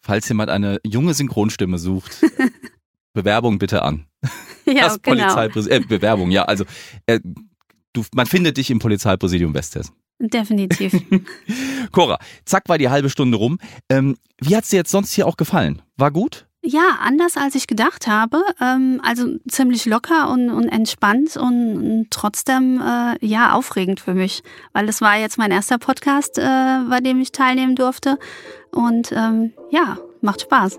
falls 0.00 0.28
jemand 0.28 0.50
eine 0.50 0.80
junge 0.84 1.14
Synchronstimme 1.14 1.78
sucht, 1.78 2.24
Bewerbung 3.12 3.58
bitte 3.58 3.82
an. 3.82 4.06
Ja, 4.66 4.82
das 4.82 5.02
genau. 5.02 5.36
Äh, 5.38 5.80
Bewerbung, 5.80 6.30
ja. 6.30 6.44
Also 6.44 6.64
äh, 7.06 7.20
du, 7.92 8.04
man 8.14 8.26
findet 8.26 8.56
dich 8.56 8.70
im 8.70 8.78
Polizeipräsidium 8.78 9.54
Westhessen. 9.54 9.94
Definitiv. 10.18 11.00
Cora, 11.92 12.18
zack 12.44 12.68
war 12.68 12.76
die 12.76 12.88
halbe 12.88 13.08
Stunde 13.08 13.38
rum. 13.38 13.58
Ähm, 13.88 14.16
wie 14.40 14.56
hat's 14.56 14.68
dir 14.68 14.76
jetzt 14.76 14.90
sonst 14.90 15.12
hier 15.12 15.26
auch 15.26 15.36
gefallen? 15.36 15.82
War 15.96 16.10
gut? 16.10 16.47
Ja, 16.70 16.98
anders 17.00 17.38
als 17.38 17.54
ich 17.54 17.66
gedacht 17.66 18.06
habe. 18.06 18.42
Ähm, 18.60 19.00
also 19.02 19.38
ziemlich 19.48 19.86
locker 19.86 20.28
und, 20.28 20.50
und 20.50 20.68
entspannt 20.68 21.34
und, 21.38 22.08
trotzdem 22.10 22.78
äh, 22.82 23.26
ja 23.26 23.54
aufregend 23.54 24.00
für 24.00 24.12
mich, 24.12 24.42
weil 24.74 24.84
das 24.84 25.00
war 25.00 25.16
jetzt 25.16 25.38
mein 25.38 25.50
erster 25.50 25.78
Podcast, 25.78 26.36
äh, 26.36 26.42
bei 26.90 27.00
dem 27.00 27.20
ich 27.20 27.32
teilnehmen 27.32 27.74
durfte. 27.74 28.18
Und 28.70 29.12
ähm, 29.12 29.54
ja, 29.70 29.96
macht 30.20 30.42
Spaß. 30.42 30.78